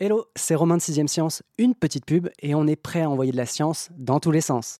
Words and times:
Hello, 0.00 0.26
c'est 0.36 0.54
Romain 0.54 0.76
de 0.76 0.80
6ème 0.80 1.08
Science, 1.08 1.42
une 1.58 1.74
petite 1.74 2.04
pub 2.04 2.28
et 2.40 2.54
on 2.54 2.68
est 2.68 2.76
prêt 2.76 3.02
à 3.02 3.10
envoyer 3.10 3.32
de 3.32 3.36
la 3.36 3.46
science 3.46 3.88
dans 3.98 4.20
tous 4.20 4.30
les 4.30 4.40
sens. 4.40 4.78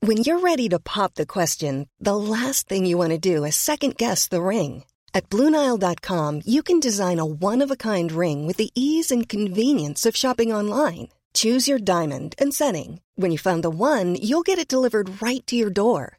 When 0.00 0.18
you're 0.18 0.38
ready 0.38 0.68
to 0.68 0.78
pop 0.78 1.14
the 1.14 1.26
question, 1.26 1.86
the 2.00 2.14
last 2.14 2.68
thing 2.68 2.86
you 2.86 2.96
want 2.96 3.10
to 3.10 3.18
do 3.18 3.44
is 3.44 3.56
second 3.56 3.96
guess 3.96 4.28
the 4.28 4.40
ring. 4.40 4.84
At 5.12 5.28
Bluenile.com, 5.28 6.42
you 6.46 6.62
can 6.62 6.78
design 6.78 7.18
a 7.18 7.26
one-of-a-kind 7.26 8.12
ring 8.12 8.46
with 8.46 8.58
the 8.58 8.70
ease 8.76 9.10
and 9.10 9.28
convenience 9.28 10.06
of 10.06 10.14
shopping 10.14 10.52
online. 10.54 11.08
Choose 11.34 11.66
your 11.66 11.80
diamond 11.80 12.36
and 12.38 12.54
setting. 12.54 13.00
When 13.16 13.32
you 13.32 13.38
find 13.38 13.64
the 13.64 13.70
one, 13.70 14.14
you'll 14.22 14.46
get 14.46 14.60
it 14.60 14.68
delivered 14.68 15.20
right 15.20 15.44
to 15.48 15.56
your 15.56 15.70
door. 15.70 16.18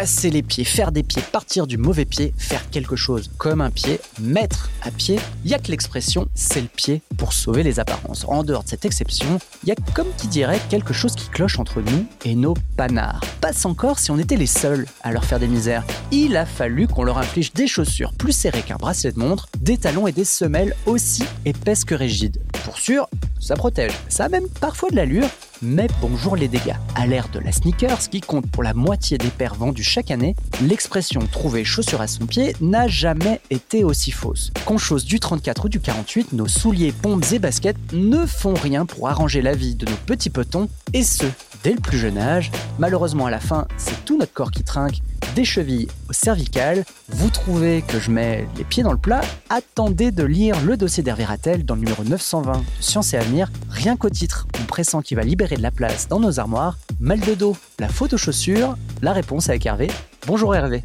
casser 0.00 0.30
les 0.30 0.42
pieds, 0.42 0.64
faire 0.64 0.92
des 0.92 1.02
pieds, 1.02 1.20
partir 1.30 1.66
du 1.66 1.76
mauvais 1.76 2.06
pied, 2.06 2.32
faire 2.38 2.70
quelque 2.70 2.96
chose 2.96 3.30
comme 3.36 3.60
un 3.60 3.68
pied, 3.68 4.00
mettre 4.18 4.70
à 4.80 4.90
pied, 4.90 5.20
il 5.44 5.50
y 5.50 5.54
a 5.54 5.58
que 5.58 5.70
l'expression 5.70 6.26
c'est 6.34 6.62
le 6.62 6.68
pied 6.68 7.02
pour 7.18 7.34
sauver 7.34 7.62
les 7.62 7.80
apparences. 7.80 8.24
En 8.26 8.42
dehors 8.42 8.64
de 8.64 8.68
cette 8.70 8.86
exception, 8.86 9.38
il 9.62 9.68
y 9.68 9.72
a 9.72 9.74
comme 9.92 10.06
qui 10.16 10.26
dirait 10.28 10.58
quelque 10.70 10.94
chose 10.94 11.14
qui 11.14 11.28
cloche 11.28 11.58
entre 11.58 11.82
nous 11.82 12.06
et 12.24 12.34
nos 12.34 12.54
panards. 12.78 13.20
Passe 13.42 13.66
encore 13.66 13.98
si 13.98 14.10
on 14.10 14.18
était 14.18 14.36
les 14.36 14.46
seuls 14.46 14.86
à 15.02 15.12
leur 15.12 15.26
faire 15.26 15.38
des 15.38 15.48
misères. 15.48 15.84
Il 16.12 16.34
a 16.38 16.46
fallu 16.46 16.88
qu'on 16.88 17.02
leur 17.02 17.18
inflige 17.18 17.52
des 17.52 17.66
chaussures 17.66 18.14
plus 18.14 18.32
serrées 18.32 18.62
qu'un 18.62 18.76
bracelet 18.76 19.12
de 19.12 19.18
montre, 19.18 19.50
des 19.60 19.76
talons 19.76 20.06
et 20.06 20.12
des 20.12 20.24
semelles 20.24 20.74
aussi 20.86 21.24
épaisses 21.44 21.84
que 21.84 21.94
rigides. 21.94 22.40
Pour 22.64 22.78
sûr, 22.78 23.06
ça 23.38 23.54
protège. 23.54 23.92
Ça 24.08 24.24
a 24.24 24.28
même 24.30 24.48
parfois 24.60 24.88
de 24.88 24.96
l'allure, 24.96 25.28
mais 25.62 25.88
bonjour 26.00 26.36
les 26.36 26.48
dégâts. 26.48 26.76
À 26.94 27.06
l'ère 27.06 27.28
de 27.28 27.38
la 27.38 27.52
sneakers, 27.52 28.08
qui 28.10 28.20
compte 28.20 28.50
pour 28.50 28.62
la 28.62 28.74
moitié 28.74 29.18
des 29.18 29.28
paires 29.28 29.54
vendues 29.54 29.82
chaque 29.82 30.10
année, 30.10 30.34
l'expression 30.62 31.20
trouver 31.20 31.64
chaussure 31.64 32.00
à 32.00 32.06
son 32.06 32.26
pied 32.26 32.54
n'a 32.60 32.88
jamais 32.88 33.40
été 33.50 33.84
aussi 33.84 34.10
fausse. 34.10 34.50
Qu'on 34.64 34.78
chose 34.78 35.04
du 35.04 35.20
34 35.20 35.66
ou 35.66 35.68
du 35.68 35.80
48, 35.80 36.32
nos 36.32 36.48
souliers, 36.48 36.92
pompes 36.92 37.24
et 37.32 37.38
baskets 37.38 37.76
ne 37.92 38.26
font 38.26 38.54
rien 38.54 38.86
pour 38.86 39.08
arranger 39.08 39.42
la 39.42 39.54
vie 39.54 39.74
de 39.74 39.86
nos 39.86 39.96
petits 40.06 40.30
petons, 40.30 40.68
et 40.92 41.02
ce, 41.02 41.24
dès 41.62 41.72
le 41.72 41.80
plus 41.80 41.98
jeune 41.98 42.18
âge. 42.18 42.50
Malheureusement, 42.78 43.26
à 43.26 43.30
la 43.30 43.40
fin, 43.40 43.66
c'est 43.76 44.04
tout 44.04 44.18
notre 44.18 44.32
corps 44.32 44.50
qui 44.50 44.64
trinque, 44.64 45.00
des 45.34 45.44
chevilles 45.44 45.88
au 46.08 46.12
cervical. 46.12 46.84
Vous 47.08 47.30
trouvez 47.30 47.82
que 47.82 47.98
je 48.00 48.10
mets 48.10 48.46
les 48.56 48.64
pieds 48.64 48.82
dans 48.82 48.92
le 48.92 48.98
plat 48.98 49.20
Attendez 49.48 50.10
de 50.10 50.24
lire 50.24 50.60
le 50.62 50.76
dossier 50.76 51.02
d'Hervé 51.02 51.24
Rattel 51.24 51.64
dans 51.64 51.74
le 51.74 51.80
numéro 51.80 52.04
920 52.04 52.58
de 52.58 52.64
Science 52.80 53.14
et 53.14 53.16
Avenir. 53.16 53.50
Rien 53.68 53.96
qu'au 53.96 54.10
titre, 54.10 54.46
on 54.60 54.64
pressent 54.64 55.02
qu'il 55.02 55.16
va 55.16 55.22
libérer 55.22 55.56
de 55.56 55.62
la 55.62 55.70
place 55.70 56.08
dans 56.08 56.20
nos 56.20 56.40
armoires. 56.40 56.78
Mal 56.98 57.20
de 57.20 57.34
dos, 57.34 57.56
la 57.78 57.88
faute 57.88 58.12
aux 58.12 58.18
chaussures 58.18 58.76
La 59.02 59.12
réponse 59.12 59.48
avec 59.48 59.66
Hervé. 59.66 59.88
Bonjour 60.26 60.54
Hervé. 60.54 60.82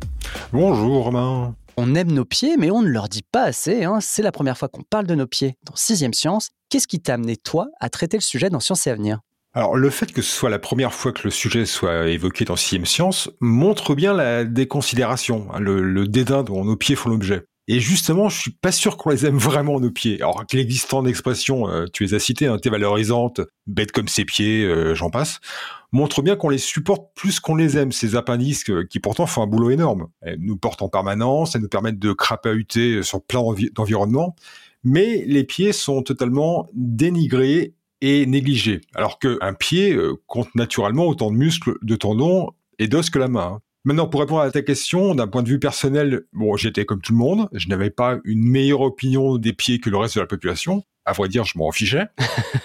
Bonjour 0.51 1.05
Romain. 1.05 1.55
On 1.77 1.93
aime 1.93 2.11
nos 2.11 2.23
pieds, 2.23 2.55
mais 2.57 2.71
on 2.71 2.81
ne 2.81 2.87
leur 2.87 3.09
dit 3.09 3.23
pas 3.23 3.43
assez. 3.43 3.83
Hein. 3.83 3.99
C'est 3.99 4.21
la 4.21 4.31
première 4.31 4.57
fois 4.57 4.69
qu'on 4.69 4.83
parle 4.83 5.07
de 5.07 5.15
nos 5.15 5.27
pieds 5.27 5.57
dans 5.63 5.75
6 5.75 6.09
Science. 6.13 6.51
Qu'est-ce 6.69 6.87
qui 6.87 7.01
t'a 7.01 7.15
amené, 7.15 7.35
toi, 7.35 7.67
à 7.81 7.89
traiter 7.89 8.15
le 8.17 8.21
sujet 8.21 8.49
dans 8.49 8.61
Science 8.61 8.87
et 8.87 8.91
Avenir? 8.91 9.19
Alors, 9.55 9.77
le 9.77 9.89
fait 9.89 10.11
que 10.11 10.21
ce 10.21 10.29
soit 10.29 10.49
la 10.49 10.59
première 10.59 10.93
fois 10.93 11.13
que 11.13 11.21
le 11.23 11.29
sujet 11.29 11.65
soit 11.65 12.09
évoqué 12.09 12.43
dans 12.43 12.57
Sixième 12.57 12.85
Science 12.85 13.29
montre 13.39 13.95
bien 13.95 14.13
la 14.13 14.43
déconsidération, 14.43 15.47
hein, 15.53 15.61
le, 15.61 16.07
dédain 16.09 16.43
dont 16.43 16.65
nos 16.65 16.75
pieds 16.75 16.97
font 16.97 17.09
l'objet. 17.09 17.45
Et 17.69 17.79
justement, 17.79 18.27
je 18.27 18.37
suis 18.37 18.51
pas 18.51 18.73
sûr 18.73 18.97
qu'on 18.97 19.11
les 19.11 19.25
aime 19.25 19.37
vraiment 19.37 19.79
nos 19.79 19.91
pieds. 19.91 20.21
Alors 20.21 20.45
que 20.45 20.57
l'existant 20.57 21.03
d'expression, 21.03 21.69
euh, 21.69 21.85
tu 21.91 22.03
les 22.03 22.13
as 22.13 22.19
citées, 22.19 22.47
hein, 22.47 22.57
t'es 22.61 22.69
valorisante, 22.69 23.39
bête 23.65 23.93
comme 23.93 24.09
ses 24.09 24.25
pieds, 24.25 24.65
euh, 24.65 24.93
j'en 24.93 25.09
passe, 25.09 25.39
montre 25.93 26.21
bien 26.21 26.35
qu'on 26.35 26.49
les 26.49 26.57
supporte 26.57 27.15
plus 27.15 27.39
qu'on 27.39 27.55
les 27.55 27.77
aime, 27.77 27.93
ces 27.93 28.17
appendices 28.17 28.65
qui 28.89 28.99
pourtant 28.99 29.25
font 29.25 29.41
un 29.41 29.47
boulot 29.47 29.69
énorme. 29.69 30.07
Elles 30.19 30.37
nous 30.41 30.57
portent 30.57 30.81
en 30.81 30.89
permanence, 30.89 31.55
elles 31.55 31.61
nous 31.61 31.69
permettent 31.69 31.97
de 31.97 32.11
crapahuter 32.11 33.03
sur 33.03 33.23
plein 33.23 33.41
d'environnements, 33.73 34.35
mais 34.83 35.23
les 35.25 35.45
pieds 35.45 35.71
sont 35.71 36.01
totalement 36.01 36.67
dénigrés 36.73 37.73
et 38.01 38.25
négligé. 38.25 38.81
Alors 38.93 39.19
qu'un 39.19 39.53
pied 39.53 39.93
euh, 39.93 40.15
compte 40.27 40.53
naturellement 40.55 41.05
autant 41.05 41.31
de 41.31 41.37
muscles, 41.37 41.75
de 41.81 41.95
tendons 41.95 42.51
et 42.79 42.87
d'os 42.87 43.09
que 43.09 43.19
la 43.19 43.27
main. 43.27 43.61
Maintenant, 43.85 44.07
pour 44.07 44.19
répondre 44.21 44.41
à 44.41 44.49
ta 44.49 44.63
question, 44.63 45.13
d'un 45.13 45.27
point 45.27 45.43
de 45.43 45.49
vue 45.49 45.59
personnel, 45.59 46.23
bon, 46.33 46.57
j'étais 46.57 46.85
comme 46.85 47.01
tout 47.01 47.13
le 47.13 47.19
monde, 47.19 47.47
je 47.53 47.67
n'avais 47.67 47.91
pas 47.91 48.17
une 48.23 48.43
meilleure 48.43 48.81
opinion 48.81 49.37
des 49.37 49.53
pieds 49.53 49.79
que 49.79 49.91
le 49.91 49.97
reste 49.97 50.15
de 50.15 50.21
la 50.21 50.25
population. 50.25 50.83
À 51.05 51.13
vrai 51.13 51.29
dire, 51.29 51.45
je 51.45 51.55
m'en 51.57 51.71
fichais. 51.71 52.05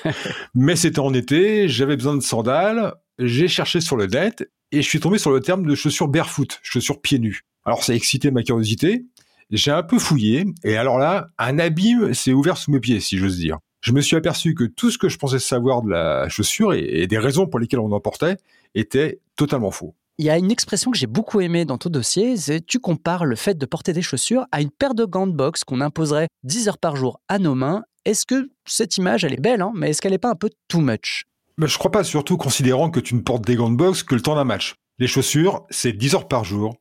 Mais 0.55 0.77
c'était 0.77 1.01
en 1.01 1.13
été, 1.13 1.69
j'avais 1.69 1.97
besoin 1.97 2.17
de 2.17 2.23
sandales, 2.23 2.95
j'ai 3.19 3.49
cherché 3.49 3.83
sur 3.83 3.97
le 3.97 4.07
net 4.07 4.51
et 4.73 4.81
je 4.81 4.89
suis 4.89 4.99
tombé 4.99 5.19
sur 5.19 5.31
le 5.31 5.41
terme 5.41 5.67
de 5.67 5.75
chaussures 5.75 6.09
barefoot, 6.09 6.59
chaussures 6.63 7.03
pieds 7.03 7.19
nus. 7.19 7.43
Alors 7.67 7.85
ça 7.85 7.93
a 7.93 7.97
excité 7.97 8.31
ma 8.31 8.43
curiosité, 8.43 9.05
j'ai 9.51 9.73
un 9.73 9.83
peu 9.83 9.99
fouillé 9.99 10.47
et 10.65 10.79
alors 10.79 10.99
là, 10.99 11.29
un 11.37 11.59
abîme 11.59 12.15
s'est 12.15 12.33
ouvert 12.33 12.57
sous 12.57 12.71
mes 12.71 12.81
pieds, 12.81 13.01
si 13.01 13.19
j'ose 13.19 13.37
dire 13.37 13.59
je 13.81 13.93
me 13.93 14.01
suis 14.01 14.17
aperçu 14.17 14.55
que 14.55 14.65
tout 14.65 14.91
ce 14.91 14.99
que 14.99 15.09
je 15.09 15.19
pensais 15.19 15.39
savoir 15.39 15.83
de 15.83 15.91
la 15.91 16.29
chaussure 16.29 16.75
et, 16.75 17.07
des 17.07 17.19
raisons 17.19 17.47
pour 17.47 17.59
lesquelles 17.59 17.81
on 17.81 17.93
en 17.93 18.01
portait 18.01 18.37
était 18.75 19.21
totalement 19.37 19.71
faux. 19.71 19.95
Il 20.19 20.27
y 20.27 20.31
a 20.31 20.37
une 20.37 20.51
expression 20.51 20.91
que 20.91 20.99
j'ai 20.99 21.07
beaucoup 21.07 21.41
aimée 21.41 21.65
dans 21.65 21.79
ton 21.79 21.89
dossier, 21.89 22.37
c'est 22.37 22.65
tu 22.65 22.79
compares 22.79 23.25
le 23.25 23.37
fait 23.37 23.57
de 23.57 23.65
porter 23.65 23.95
des 23.95 24.03
chaussures 24.03 24.45
à 24.53 24.61
une 24.61 24.71
paire 24.71 24.95
de 24.95 25.07
gants 25.07 25.27
de 25.27 25.33
boxe 25.33 25.65
qu'on 25.65 25.81
imposerait 25.81 26.29
10 26.45 26.69
heures 26.69 26.79
par 26.79 26.95
jour 26.95 27.21
à 27.29 27.39
nos 27.39 27.55
mains. 27.55 27.85
Est-ce 28.05 28.27
que 28.27 28.51
cette 28.67 28.99
image, 28.99 29.25
elle 29.25 29.33
est 29.33 29.41
belle, 29.41 29.63
hein, 29.63 29.73
mais 29.75 29.91
est-ce 29.91 30.03
qu'elle 30.03 30.13
n'est 30.13 30.19
pas 30.19 30.31
un 30.31 30.35
peu 30.35 30.51
too 30.69 30.81
much? 30.81 31.25
Mais 31.57 31.67
Je 31.67 31.79
crois 31.79 31.91
pas, 31.91 32.05
surtout 32.05 32.37
considérant 32.37 32.91
que 32.91 33.01
tu 33.01 33.15
ne 33.15 33.21
portes 33.21 33.47
des 33.47 33.57
gants 33.57 33.71
de 33.71 33.77
boxe 33.77 34.03
que 34.03 34.15
le 34.15 34.21
temps 34.21 34.35
d'un 34.35 34.45
match. 34.45 34.75
Les 34.99 35.07
chaussures, 35.07 35.65
c'est 35.71 35.93
10 35.93 36.15
heures 36.15 36.29
par 36.29 36.45
jour, 36.45 36.77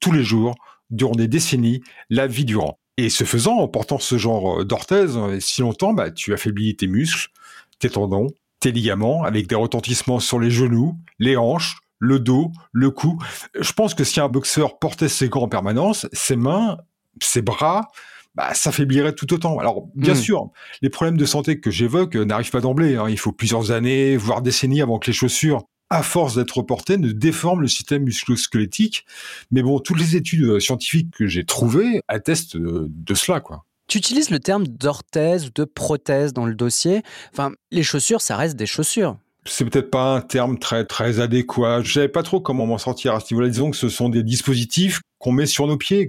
tous 0.00 0.12
les 0.12 0.22
jours, 0.22 0.54
durant 0.90 1.12
des 1.12 1.28
décennies, 1.28 1.80
la 2.10 2.26
vie 2.26 2.44
durant. 2.44 2.78
Et 2.98 3.08
ce 3.08 3.24
faisant, 3.24 3.58
en 3.58 3.68
portant 3.68 3.98
ce 3.98 4.18
genre 4.18 4.60
euh, 4.60 4.64
d'orthèse 4.64 5.16
euh, 5.16 5.40
si 5.40 5.62
longtemps, 5.62 5.94
bah, 5.94 6.10
tu 6.10 6.34
affaiblis 6.34 6.76
tes 6.76 6.86
muscles, 6.86 7.28
tes 7.78 7.90
tendons, 7.90 8.28
tes 8.60 8.70
ligaments, 8.70 9.24
avec 9.24 9.46
des 9.46 9.54
retentissements 9.54 10.20
sur 10.20 10.38
les 10.38 10.50
genoux, 10.50 10.96
les 11.18 11.36
hanches, 11.36 11.78
le 11.98 12.18
dos, 12.18 12.50
le 12.72 12.90
cou. 12.90 13.18
Je 13.58 13.72
pense 13.72 13.94
que 13.94 14.04
si 14.04 14.20
un 14.20 14.28
boxeur 14.28 14.78
portait 14.78 15.08
ses 15.08 15.28
gants 15.28 15.42
en 15.42 15.48
permanence, 15.48 16.06
ses 16.12 16.36
mains, 16.36 16.78
ses 17.20 17.42
bras, 17.42 17.88
bah, 18.34 18.54
s'affaiblirait 18.54 19.14
tout 19.14 19.32
autant. 19.32 19.58
Alors, 19.58 19.88
bien 19.94 20.14
hmm. 20.14 20.16
sûr, 20.16 20.50
les 20.80 20.90
problèmes 20.90 21.16
de 21.16 21.24
santé 21.24 21.60
que 21.60 21.70
j'évoque 21.70 22.16
euh, 22.16 22.24
n'arrivent 22.24 22.50
pas 22.50 22.60
d'emblée. 22.60 22.96
Hein. 22.96 23.08
Il 23.08 23.18
faut 23.18 23.32
plusieurs 23.32 23.70
années, 23.70 24.16
voire 24.16 24.42
décennies 24.42 24.82
avant 24.82 24.98
que 24.98 25.06
les 25.06 25.12
chaussures 25.12 25.64
à 25.92 26.02
force 26.02 26.36
d'être 26.36 26.62
porté, 26.62 26.96
ne 26.96 27.12
déforme 27.12 27.60
le 27.60 27.68
système 27.68 28.04
musculo-squelettique. 28.04 29.04
Mais 29.50 29.62
bon, 29.62 29.78
toutes 29.78 30.00
les 30.00 30.16
études 30.16 30.44
euh, 30.44 30.58
scientifiques 30.58 31.10
que 31.10 31.26
j'ai 31.26 31.44
trouvées 31.44 32.00
attestent 32.08 32.56
de, 32.56 33.14
cela, 33.14 33.40
quoi. 33.40 33.64
Tu 33.88 33.98
utilises 33.98 34.30
le 34.30 34.38
terme 34.38 34.66
d'orthèse 34.66 35.46
ou 35.46 35.50
de 35.54 35.64
prothèse 35.64 36.32
dans 36.32 36.46
le 36.46 36.54
dossier. 36.54 37.02
Enfin, 37.32 37.52
les 37.70 37.82
chaussures, 37.82 38.22
ça 38.22 38.36
reste 38.36 38.56
des 38.56 38.64
chaussures. 38.64 39.18
C'est 39.44 39.68
peut-être 39.68 39.90
pas 39.90 40.14
un 40.14 40.20
terme 40.22 40.58
très 40.58 40.86
très 40.86 41.20
adéquat. 41.20 41.82
Je 41.82 41.92
savais 41.92 42.08
pas 42.08 42.22
trop 42.22 42.40
comment 42.40 42.64
m'en 42.64 42.78
sortir 42.78 43.14
à 43.14 43.20
ce 43.20 43.34
niveau-là. 43.34 43.50
Disons 43.50 43.70
que 43.70 43.76
ce 43.76 43.90
sont 43.90 44.08
des 44.08 44.22
dispositifs 44.22 45.00
qu'on 45.18 45.32
met 45.32 45.46
sur 45.46 45.66
nos 45.66 45.76
pieds 45.76 46.08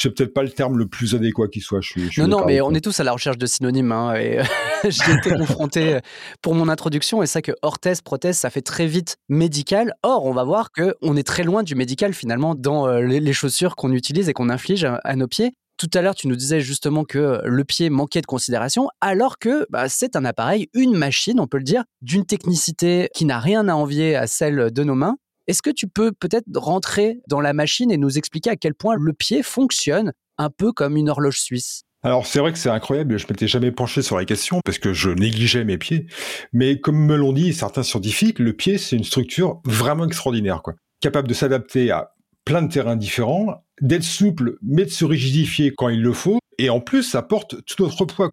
c'est 0.00 0.10
peut-être 0.10 0.32
pas 0.32 0.42
le 0.42 0.50
terme 0.50 0.78
le 0.78 0.86
plus 0.86 1.14
adéquat 1.14 1.48
qui 1.48 1.60
soit. 1.60 1.80
Je 1.80 2.22
non, 2.22 2.28
non, 2.28 2.44
mais 2.46 2.60
on 2.60 2.72
est 2.72 2.80
tous 2.80 3.00
à 3.00 3.04
la 3.04 3.12
recherche 3.12 3.38
de 3.38 3.46
synonymes. 3.46 3.92
Hein, 3.92 4.14
et 4.14 4.40
j'ai 4.88 5.12
été 5.12 5.30
confronté 5.30 5.94
euh, 5.94 6.00
pour 6.42 6.54
mon 6.54 6.68
introduction 6.68 7.22
et 7.22 7.26
ça 7.26 7.42
que 7.42 7.52
orthèse, 7.62 8.00
prothèse, 8.00 8.38
ça 8.38 8.50
fait 8.50 8.62
très 8.62 8.86
vite 8.86 9.18
médical. 9.28 9.94
Or, 10.02 10.24
on 10.24 10.32
va 10.32 10.44
voir 10.44 10.72
que 10.72 10.94
on 11.02 11.16
est 11.16 11.26
très 11.26 11.42
loin 11.42 11.62
du 11.62 11.74
médical 11.74 12.14
finalement 12.14 12.54
dans 12.54 12.86
euh, 12.86 13.02
les 13.02 13.32
chaussures 13.32 13.76
qu'on 13.76 13.92
utilise 13.92 14.28
et 14.28 14.32
qu'on 14.32 14.48
inflige 14.48 14.84
à 14.84 15.16
nos 15.16 15.28
pieds. 15.28 15.52
Tout 15.80 15.88
à 15.94 16.02
l'heure, 16.02 16.14
tu 16.14 16.28
nous 16.28 16.36
disais 16.36 16.60
justement 16.60 17.04
que 17.04 17.40
le 17.42 17.64
pied 17.64 17.88
manquait 17.88 18.20
de 18.20 18.26
considération, 18.26 18.88
alors 19.00 19.38
que 19.38 19.66
bah, 19.70 19.88
c'est 19.88 20.14
un 20.14 20.26
appareil, 20.26 20.68
une 20.74 20.94
machine, 20.94 21.40
on 21.40 21.46
peut 21.46 21.56
le 21.56 21.64
dire, 21.64 21.84
d'une 22.02 22.26
technicité 22.26 23.08
qui 23.14 23.24
n'a 23.24 23.38
rien 23.38 23.66
à 23.66 23.72
envier 23.72 24.14
à 24.14 24.26
celle 24.26 24.70
de 24.70 24.84
nos 24.84 24.94
mains. 24.94 25.16
Est-ce 25.50 25.62
que 25.62 25.70
tu 25.70 25.88
peux 25.88 26.12
peut-être 26.12 26.46
rentrer 26.54 27.18
dans 27.26 27.40
la 27.40 27.52
machine 27.52 27.90
et 27.90 27.96
nous 27.96 28.18
expliquer 28.18 28.50
à 28.50 28.54
quel 28.54 28.72
point 28.72 28.94
le 28.96 29.12
pied 29.12 29.42
fonctionne 29.42 30.12
un 30.38 30.48
peu 30.48 30.70
comme 30.70 30.96
une 30.96 31.08
horloge 31.08 31.40
suisse? 31.40 31.82
Alors 32.04 32.24
c'est 32.24 32.38
vrai 32.38 32.52
que 32.52 32.58
c'est 32.58 32.68
incroyable, 32.68 33.18
je 33.18 33.26
m'étais 33.28 33.48
jamais 33.48 33.72
penché 33.72 34.00
sur 34.00 34.16
la 34.16 34.24
question 34.24 34.60
parce 34.64 34.78
que 34.78 34.92
je 34.92 35.10
négligeais 35.10 35.64
mes 35.64 35.76
pieds, 35.76 36.06
mais 36.52 36.78
comme 36.78 37.04
me 37.04 37.16
l'ont 37.16 37.32
dit 37.32 37.52
certains 37.52 37.82
scientifiques, 37.82 38.38
le 38.38 38.52
pied 38.52 38.78
c'est 38.78 38.94
une 38.94 39.02
structure 39.02 39.60
vraiment 39.64 40.06
extraordinaire 40.06 40.62
quoi, 40.62 40.74
capable 41.00 41.26
de 41.26 41.34
s'adapter 41.34 41.90
à 41.90 42.12
plein 42.44 42.62
de 42.62 42.72
terrains 42.72 42.94
différents, 42.94 43.64
d'être 43.80 44.04
souple 44.04 44.56
mais 44.62 44.84
de 44.84 44.90
se 44.90 45.04
rigidifier 45.04 45.74
quand 45.74 45.88
il 45.88 46.00
le 46.00 46.12
faut, 46.12 46.38
et 46.58 46.70
en 46.70 46.78
plus 46.78 47.02
ça 47.02 47.22
porte 47.22 47.56
tout 47.64 47.82
notre 47.82 48.04
poids. 48.04 48.30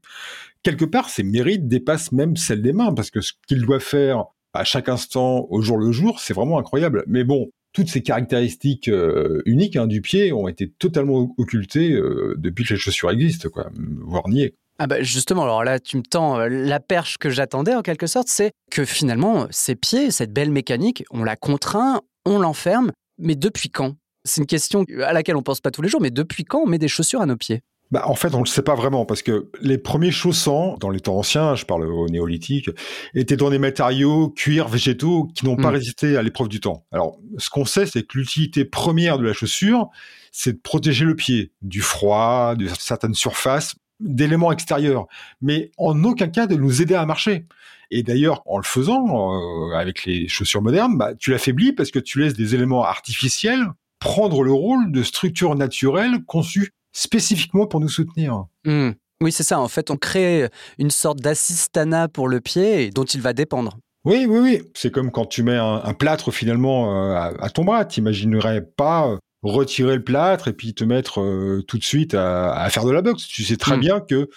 quelque 0.61 0.85
part, 0.85 1.09
ses 1.09 1.23
mérites 1.23 1.67
dépassent 1.67 2.11
même 2.11 2.35
celles 2.35 2.61
des 2.61 2.73
mains, 2.73 2.93
parce 2.93 3.09
que 3.09 3.21
ce 3.21 3.33
qu'il 3.47 3.61
doit 3.61 3.79
faire 3.79 4.25
à 4.57 4.63
chaque 4.63 4.89
instant, 4.89 5.47
au 5.49 5.61
jour 5.61 5.77
le 5.77 5.91
jour, 5.91 6.19
c'est 6.19 6.33
vraiment 6.33 6.59
incroyable. 6.59 7.03
Mais 7.07 7.23
bon, 7.23 7.49
toutes 7.73 7.89
ces 7.89 8.01
caractéristiques 8.01 8.87
euh, 8.87 9.41
uniques 9.45 9.75
hein, 9.75 9.87
du 9.87 10.01
pied 10.01 10.33
ont 10.33 10.47
été 10.47 10.69
totalement 10.69 11.33
occultées 11.37 11.91
euh, 11.93 12.35
depuis 12.37 12.65
que 12.65 12.73
les 12.73 12.79
chaussures 12.79 13.11
existent, 13.11 13.49
quoi, 13.49 13.69
voire 13.75 14.27
niées. 14.27 14.55
Ah 14.79 14.87
bah 14.87 15.01
justement, 15.01 15.43
alors 15.43 15.63
là, 15.63 15.79
tu 15.79 15.97
me 15.97 16.03
tends 16.03 16.39
euh, 16.39 16.47
la 16.49 16.79
perche 16.79 17.17
que 17.17 17.29
j'attendais 17.29 17.75
en 17.75 17.81
quelque 17.81 18.07
sorte, 18.07 18.27
c'est 18.29 18.51
que 18.71 18.85
finalement, 18.85 19.47
ces 19.49 19.75
pieds, 19.75 20.11
cette 20.11 20.31
belle 20.31 20.51
mécanique, 20.51 21.03
on 21.11 21.23
la 21.23 21.35
contraint, 21.35 22.01
on 22.25 22.39
l'enferme, 22.39 22.91
mais 23.17 23.35
depuis 23.35 23.69
quand? 23.69 23.95
C'est 24.23 24.41
une 24.41 24.47
question 24.47 24.83
à 25.03 25.13
laquelle 25.13 25.35
on 25.35 25.41
pense 25.41 25.61
pas 25.61 25.71
tous 25.71 25.81
les 25.81 25.89
jours, 25.89 26.01
mais 26.01 26.11
depuis 26.11 26.43
quand 26.43 26.61
on 26.63 26.67
met 26.67 26.79
des 26.79 26.87
chaussures 26.87 27.21
à 27.21 27.25
nos 27.25 27.37
pieds? 27.37 27.61
Bah, 27.91 28.03
en 28.05 28.15
fait, 28.15 28.35
on 28.35 28.39
le 28.39 28.45
sait 28.47 28.61
pas 28.61 28.75
vraiment 28.75 29.05
parce 29.05 29.21
que 29.21 29.49
les 29.61 29.77
premiers 29.77 30.11
chaussants, 30.11 30.75
dans 30.79 30.89
les 30.89 30.99
temps 30.99 31.17
anciens, 31.17 31.55
je 31.55 31.65
parle 31.65 31.85
au 31.85 32.07
néolithique, 32.07 32.69
étaient 33.13 33.37
dans 33.37 33.49
des 33.49 33.59
matériaux 33.59 34.29
cuir 34.29 34.67
végétaux 34.67 35.29
qui 35.35 35.45
n'ont 35.45 35.55
pas 35.55 35.69
hmm. 35.69 35.75
résisté 35.75 36.17
à 36.17 36.21
l'épreuve 36.21 36.49
du 36.49 36.59
temps. 36.59 36.85
Alors, 36.91 37.17
ce 37.37 37.49
qu'on 37.49 37.65
sait, 37.65 37.85
c'est 37.85 38.03
que 38.03 38.17
l'utilité 38.17 38.65
première 38.65 39.17
de 39.17 39.25
la 39.25 39.33
chaussure, 39.33 39.89
c'est 40.31 40.53
de 40.53 40.59
protéger 40.59 41.05
le 41.05 41.15
pied 41.15 41.51
du 41.61 41.81
froid, 41.81 42.55
de 42.55 42.67
certaines 42.67 43.13
surfaces, 43.13 43.75
d'éléments 43.99 44.51
extérieurs, 44.51 45.07
mais 45.41 45.71
en 45.77 46.03
aucun 46.03 46.27
cas 46.27 46.45
de 46.45 46.55
nous 46.55 46.81
aider 46.81 46.93
à 46.93 47.05
marcher. 47.05 47.45
Et 47.89 48.03
d'ailleurs, 48.03 48.43
en 48.45 48.57
le 48.57 48.63
faisant, 48.63 49.33
euh, 49.33 49.75
avec 49.75 50.03
les 50.05 50.27
chaussures 50.27 50.61
modernes, 50.61 50.97
bah, 50.97 51.13
tu 51.15 51.31
l'affaiblis 51.31 51.71
parce 51.71 51.89
que 51.89 51.99
tu 51.99 52.19
laisses 52.19 52.33
des 52.33 52.53
éléments 52.53 52.83
artificiels 52.83 53.65
prendre 53.99 54.43
le 54.43 54.51
rôle 54.51 54.91
de 54.91 55.03
structure 55.03 55.55
naturelle 55.55 56.23
conçue 56.25 56.73
spécifiquement 56.97 57.67
pour 57.67 57.79
nous 57.79 57.89
soutenir. 57.89 58.45
Hmm. 58.65 58.91
Oui, 59.21 59.31
c'est 59.31 59.43
ça. 59.43 59.59
En 59.59 59.67
fait, 59.67 59.89
on 59.91 59.97
crée 59.97 60.49
une 60.77 60.91
sorte 60.91 61.19
d'assistana 61.19 62.07
pour 62.07 62.27
le 62.27 62.41
pied 62.41 62.91
dont 62.91 63.03
il 63.03 63.21
va 63.21 63.33
dépendre. 63.33 63.77
Oui, 64.05 64.25
oui, 64.27 64.39
oui. 64.39 64.61
C'est 64.73 64.91
comme 64.91 65.11
quand 65.11 65.25
tu 65.25 65.43
mets 65.43 65.57
un, 65.57 65.93
plâtre 65.93 66.31
finalement 66.31 67.11
euh, 67.11 67.33
à, 67.39 67.49
ton 67.49 67.65
bras. 67.65 67.85
Tu 67.85 67.99
n'imaginerais 67.99 68.61
pas 68.61 69.07
euh, 69.07 69.17
retirer 69.43 69.95
le 69.95 70.03
plâtre 70.03 70.47
et 70.47 70.53
puis 70.53 70.73
te 70.73 70.83
mettre 70.83 71.21
euh, 71.21 71.63
tout 71.67 71.77
de 71.77 71.83
suite 71.83 72.13
à, 72.13 72.67
faire 72.69 72.85
de 72.85 72.91
la 72.91 73.01
boxe. 73.01 73.27
Tu 73.27 73.43
sais 73.43 73.57
très 73.57 73.77
hmm. 73.77 73.81
bien 73.81 73.99
que 73.99 74.29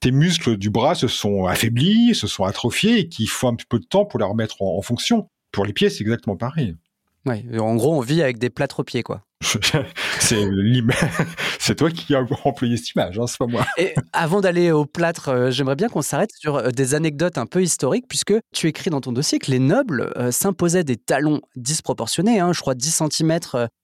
tes 0.00 0.12
muscles 0.12 0.56
du 0.56 0.70
bras 0.70 0.94
se 0.94 1.08
sont 1.08 1.46
affaiblis, 1.46 2.14
se 2.14 2.26
sont 2.26 2.44
atrophiés 2.44 3.00
et 3.00 3.08
qu'il 3.08 3.28
faut 3.28 3.48
un 3.48 3.54
petit 3.54 3.66
peu 3.68 3.78
de 3.78 3.86
temps 3.86 4.06
pour 4.06 4.18
les 4.18 4.26
remettre 4.26 4.62
en 4.62 4.82
fonction. 4.82 5.28
Pour 5.52 5.66
les 5.66 5.72
pieds, 5.72 5.90
c'est 5.90 6.02
exactement 6.02 6.36
pareil. 6.36 6.76
En 7.58 7.76
gros, 7.76 7.96
on 7.96 8.00
vit 8.00 8.22
avec 8.22 8.38
des 8.38 8.50
plâtres 8.50 8.80
aux 8.80 8.84
pieds, 8.84 9.02
quoi. 9.02 9.22
c'est 10.20 11.74
toi 11.76 11.90
qui 11.90 12.14
as 12.14 12.24
employé 12.44 12.76
cette 12.76 12.90
image, 12.94 13.18
hein, 13.18 13.26
c'est 13.26 13.38
pas 13.38 13.46
moi. 13.46 13.64
Et 13.76 13.94
avant 14.12 14.40
d'aller 14.40 14.70
au 14.72 14.84
plâtre, 14.84 15.28
euh, 15.28 15.50
j'aimerais 15.50 15.76
bien 15.76 15.88
qu'on 15.88 16.02
s'arrête 16.02 16.30
sur 16.38 16.56
euh, 16.56 16.70
des 16.70 16.94
anecdotes 16.94 17.38
un 17.38 17.46
peu 17.46 17.62
historiques, 17.62 18.06
puisque 18.08 18.34
tu 18.52 18.66
écris 18.66 18.90
dans 18.90 19.00
ton 19.00 19.12
dossier 19.12 19.38
que 19.38 19.50
les 19.50 19.58
nobles 19.58 20.12
euh, 20.16 20.30
s'imposaient 20.30 20.84
des 20.84 20.96
talons 20.96 21.40
disproportionnés, 21.56 22.40
hein, 22.40 22.52
je 22.52 22.60
crois 22.60 22.74
10 22.74 23.02
cm 23.10 23.38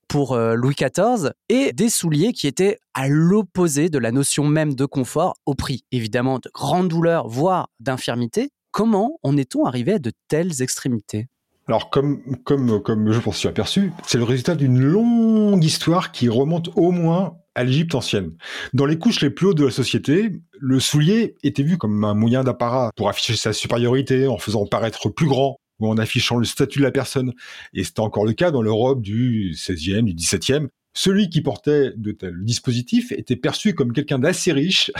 pour 0.08 0.36
Louis 0.36 0.76
XIV, 0.76 1.32
et 1.48 1.72
des 1.72 1.88
souliers 1.88 2.32
qui 2.32 2.46
étaient 2.46 2.78
à 2.92 3.08
l'opposé 3.08 3.88
de 3.88 3.98
la 3.98 4.12
notion 4.12 4.44
même 4.44 4.74
de 4.74 4.84
confort, 4.84 5.34
au 5.44 5.54
prix 5.54 5.84
évidemment 5.90 6.38
de 6.38 6.48
grandes 6.54 6.88
douleurs, 6.88 7.26
voire 7.26 7.68
d'infirmité. 7.80 8.50
Comment 8.70 9.18
en 9.24 9.36
est-on 9.36 9.64
arrivé 9.64 9.94
à 9.94 9.98
de 9.98 10.12
telles 10.28 10.62
extrémités? 10.62 11.26
Alors, 11.66 11.88
comme, 11.88 12.20
comme, 12.44 12.82
comme 12.82 13.10
je 13.10 13.20
m'en 13.24 13.32
suis 13.32 13.48
aperçu, 13.48 13.90
c'est 14.06 14.18
le 14.18 14.24
résultat 14.24 14.54
d'une 14.54 14.78
longue 14.78 15.64
histoire 15.64 16.12
qui 16.12 16.28
remonte 16.28 16.68
au 16.76 16.90
moins 16.90 17.38
à 17.54 17.64
l'Égypte 17.64 17.94
ancienne. 17.94 18.32
Dans 18.74 18.84
les 18.84 18.98
couches 18.98 19.22
les 19.22 19.30
plus 19.30 19.46
hautes 19.46 19.58
de 19.58 19.64
la 19.64 19.70
société, 19.70 20.32
le 20.60 20.80
soulier 20.80 21.36
était 21.42 21.62
vu 21.62 21.78
comme 21.78 22.04
un 22.04 22.14
moyen 22.14 22.44
d'apparat 22.44 22.90
pour 22.96 23.08
afficher 23.08 23.36
sa 23.36 23.52
supériorité 23.52 24.26
en 24.26 24.36
faisant 24.36 24.66
paraître 24.66 25.08
plus 25.08 25.26
grand 25.26 25.56
ou 25.80 25.88
en 25.88 25.96
affichant 25.96 26.36
le 26.36 26.44
statut 26.44 26.80
de 26.80 26.84
la 26.84 26.90
personne. 26.90 27.32
Et 27.72 27.84
c'était 27.84 28.00
encore 28.00 28.26
le 28.26 28.32
cas 28.32 28.50
dans 28.50 28.62
l'Europe 28.62 29.00
du 29.00 29.54
XVIe, 29.54 30.02
du 30.02 30.14
XVIIe. 30.14 30.68
Celui 30.96 31.28
qui 31.28 31.42
portait 31.42 31.92
de 31.96 32.12
tels 32.12 32.44
dispositifs 32.44 33.10
était 33.10 33.36
perçu 33.36 33.74
comme 33.74 33.92
quelqu'un 33.92 34.18
d'assez 34.18 34.52
riche 34.52 34.92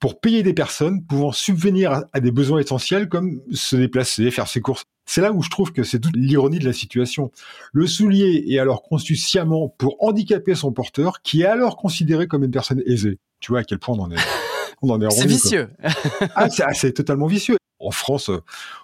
pour 0.00 0.18
payer 0.18 0.42
des 0.42 0.54
personnes 0.54 1.04
pouvant 1.04 1.30
subvenir 1.30 2.02
à 2.12 2.20
des 2.20 2.32
besoins 2.32 2.58
essentiels 2.58 3.08
comme 3.08 3.40
se 3.52 3.76
déplacer, 3.76 4.30
faire 4.30 4.48
ses 4.48 4.60
courses. 4.60 4.84
C'est 5.06 5.20
là 5.20 5.32
où 5.32 5.42
je 5.42 5.50
trouve 5.50 5.72
que 5.72 5.84
c'est 5.84 6.00
toute 6.00 6.16
l'ironie 6.16 6.58
de 6.58 6.64
la 6.64 6.72
situation. 6.72 7.30
Le 7.72 7.86
soulier 7.86 8.44
est 8.48 8.58
alors 8.58 8.82
conçu 8.82 9.16
sciemment 9.16 9.68
pour 9.78 10.02
handicaper 10.02 10.54
son 10.54 10.72
porteur, 10.72 11.22
qui 11.22 11.42
est 11.42 11.46
alors 11.46 11.76
considéré 11.76 12.26
comme 12.26 12.44
une 12.44 12.50
personne 12.50 12.82
aisée. 12.86 13.18
Tu 13.40 13.52
vois 13.52 13.60
à 13.60 13.64
quel 13.64 13.78
point 13.78 13.94
on 13.96 14.02
en 14.02 14.10
est. 14.10 14.16
On 14.82 14.90
en 14.90 15.00
est 15.00 15.10
c'est 15.10 15.26
vicieux. 15.26 15.70
ah, 16.34 16.50
c'est 16.50 16.92
totalement 16.92 17.26
vicieux. 17.26 17.56
En 17.78 17.90
France, 17.90 18.30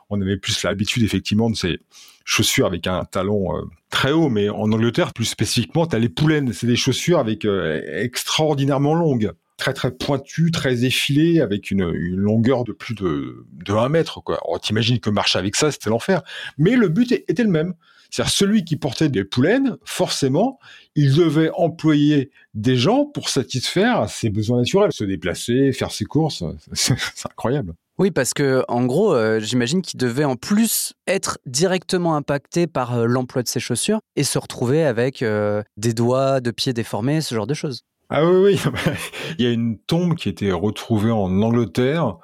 on 0.08 0.22
avait 0.22 0.38
plus 0.38 0.62
l'habitude 0.62 1.02
effectivement 1.02 1.50
de 1.50 1.54
ces 1.54 1.80
chaussures 2.24 2.66
avec 2.66 2.86
un 2.86 3.04
talon 3.04 3.54
euh, 3.54 3.62
très 3.90 4.10
haut, 4.10 4.30
mais 4.30 4.48
en 4.48 4.72
Angleterre, 4.72 5.12
plus 5.12 5.26
spécifiquement, 5.26 5.86
tu 5.86 5.94
as 5.94 5.98
les 5.98 6.08
poulaines. 6.08 6.54
C'est 6.54 6.66
des 6.66 6.76
chaussures 6.76 7.18
avec 7.18 7.44
euh, 7.44 7.82
extraordinairement 7.86 8.94
longues 8.94 9.32
très 9.62 9.72
très 9.74 9.92
pointues, 9.92 10.50
très 10.50 10.84
effilées, 10.84 11.40
avec 11.40 11.70
une, 11.70 11.88
longueur 11.92 12.64
de 12.64 12.72
plus 12.72 12.94
de, 12.94 13.46
de 13.52 13.72
1 13.72 13.88
mètre. 13.90 14.20
Quoi. 14.20 14.40
On 14.44 14.58
t'imagine 14.58 14.98
que 14.98 15.08
marcher 15.08 15.38
avec 15.38 15.54
ça, 15.54 15.70
c'était 15.70 15.88
l'enfer. 15.88 16.22
Mais 16.58 16.74
le 16.74 16.88
but 16.88 17.12
était 17.12 17.44
le 17.44 17.50
même. 17.50 17.74
C'est-à-dire 18.10 18.32
celui 18.32 18.64
qui 18.64 18.76
portait 18.76 19.08
des 19.08 19.24
poulaines, 19.24 19.76
forcément, 19.84 20.58
il 20.96 21.14
devait 21.14 21.50
employer 21.54 22.30
des 22.54 22.76
gens 22.76 23.06
pour 23.06 23.28
satisfaire 23.28 24.10
ses 24.10 24.30
besoins 24.30 24.58
naturels, 24.58 24.92
se 24.92 25.04
déplacer, 25.04 25.72
faire 25.72 25.92
ses 25.92 26.04
courses. 26.06 26.42
C'est 26.72 26.96
incroyable. 27.24 27.74
Oui, 27.98 28.10
parce 28.10 28.34
que 28.34 28.64
en 28.66 28.84
gros, 28.84 29.14
euh, 29.14 29.38
j'imagine 29.38 29.80
qu'il 29.80 30.00
devait 30.00 30.24
en 30.24 30.34
plus 30.34 30.92
être 31.06 31.38
directement 31.46 32.16
impacté 32.16 32.66
par 32.66 32.98
euh, 32.98 33.06
l'emploi 33.06 33.42
de 33.42 33.48
ses 33.48 33.60
chaussures 33.60 34.00
et 34.16 34.24
se 34.24 34.38
retrouver 34.38 34.82
avec 34.82 35.22
euh, 35.22 35.62
des 35.76 35.94
doigts 35.94 36.40
de 36.40 36.50
pieds 36.50 36.72
déformés, 36.72 37.20
ce 37.20 37.34
genre 37.34 37.46
de 37.46 37.54
choses. 37.54 37.84
Ah 38.14 38.26
oui, 38.26 38.58
oui, 38.62 38.72
il 39.38 39.44
y 39.46 39.48
a 39.48 39.52
une 39.52 39.78
tombe 39.78 40.16
qui 40.16 40.28
a 40.28 40.32
été 40.32 40.52
retrouvée 40.52 41.10
en 41.10 41.40
Angleterre 41.40 42.18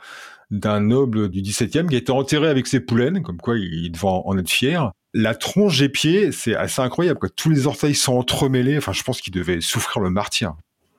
d'un 0.50 0.80
noble 0.80 1.30
du 1.30 1.40
XVIIe 1.40 1.86
qui 1.88 1.94
a 1.94 1.98
été 1.98 2.12
enterré 2.12 2.48
avec 2.48 2.66
ses 2.66 2.80
poulaines, 2.80 3.22
comme 3.22 3.38
quoi 3.38 3.56
il 3.56 3.90
devait 3.90 4.06
en 4.06 4.36
être 4.36 4.50
fier. 4.50 4.92
La 5.14 5.34
tronche 5.34 5.78
des 5.78 5.88
pieds, 5.88 6.30
c'est 6.30 6.54
assez 6.54 6.82
incroyable. 6.82 7.18
Tous 7.34 7.48
les 7.48 7.66
orteils 7.66 7.94
sont 7.94 8.12
entremêlés. 8.16 8.76
Enfin, 8.76 8.92
je 8.92 9.02
pense 9.02 9.22
qu'il 9.22 9.32
devait 9.32 9.62
souffrir 9.62 10.02
le 10.02 10.10
martyr. 10.10 10.54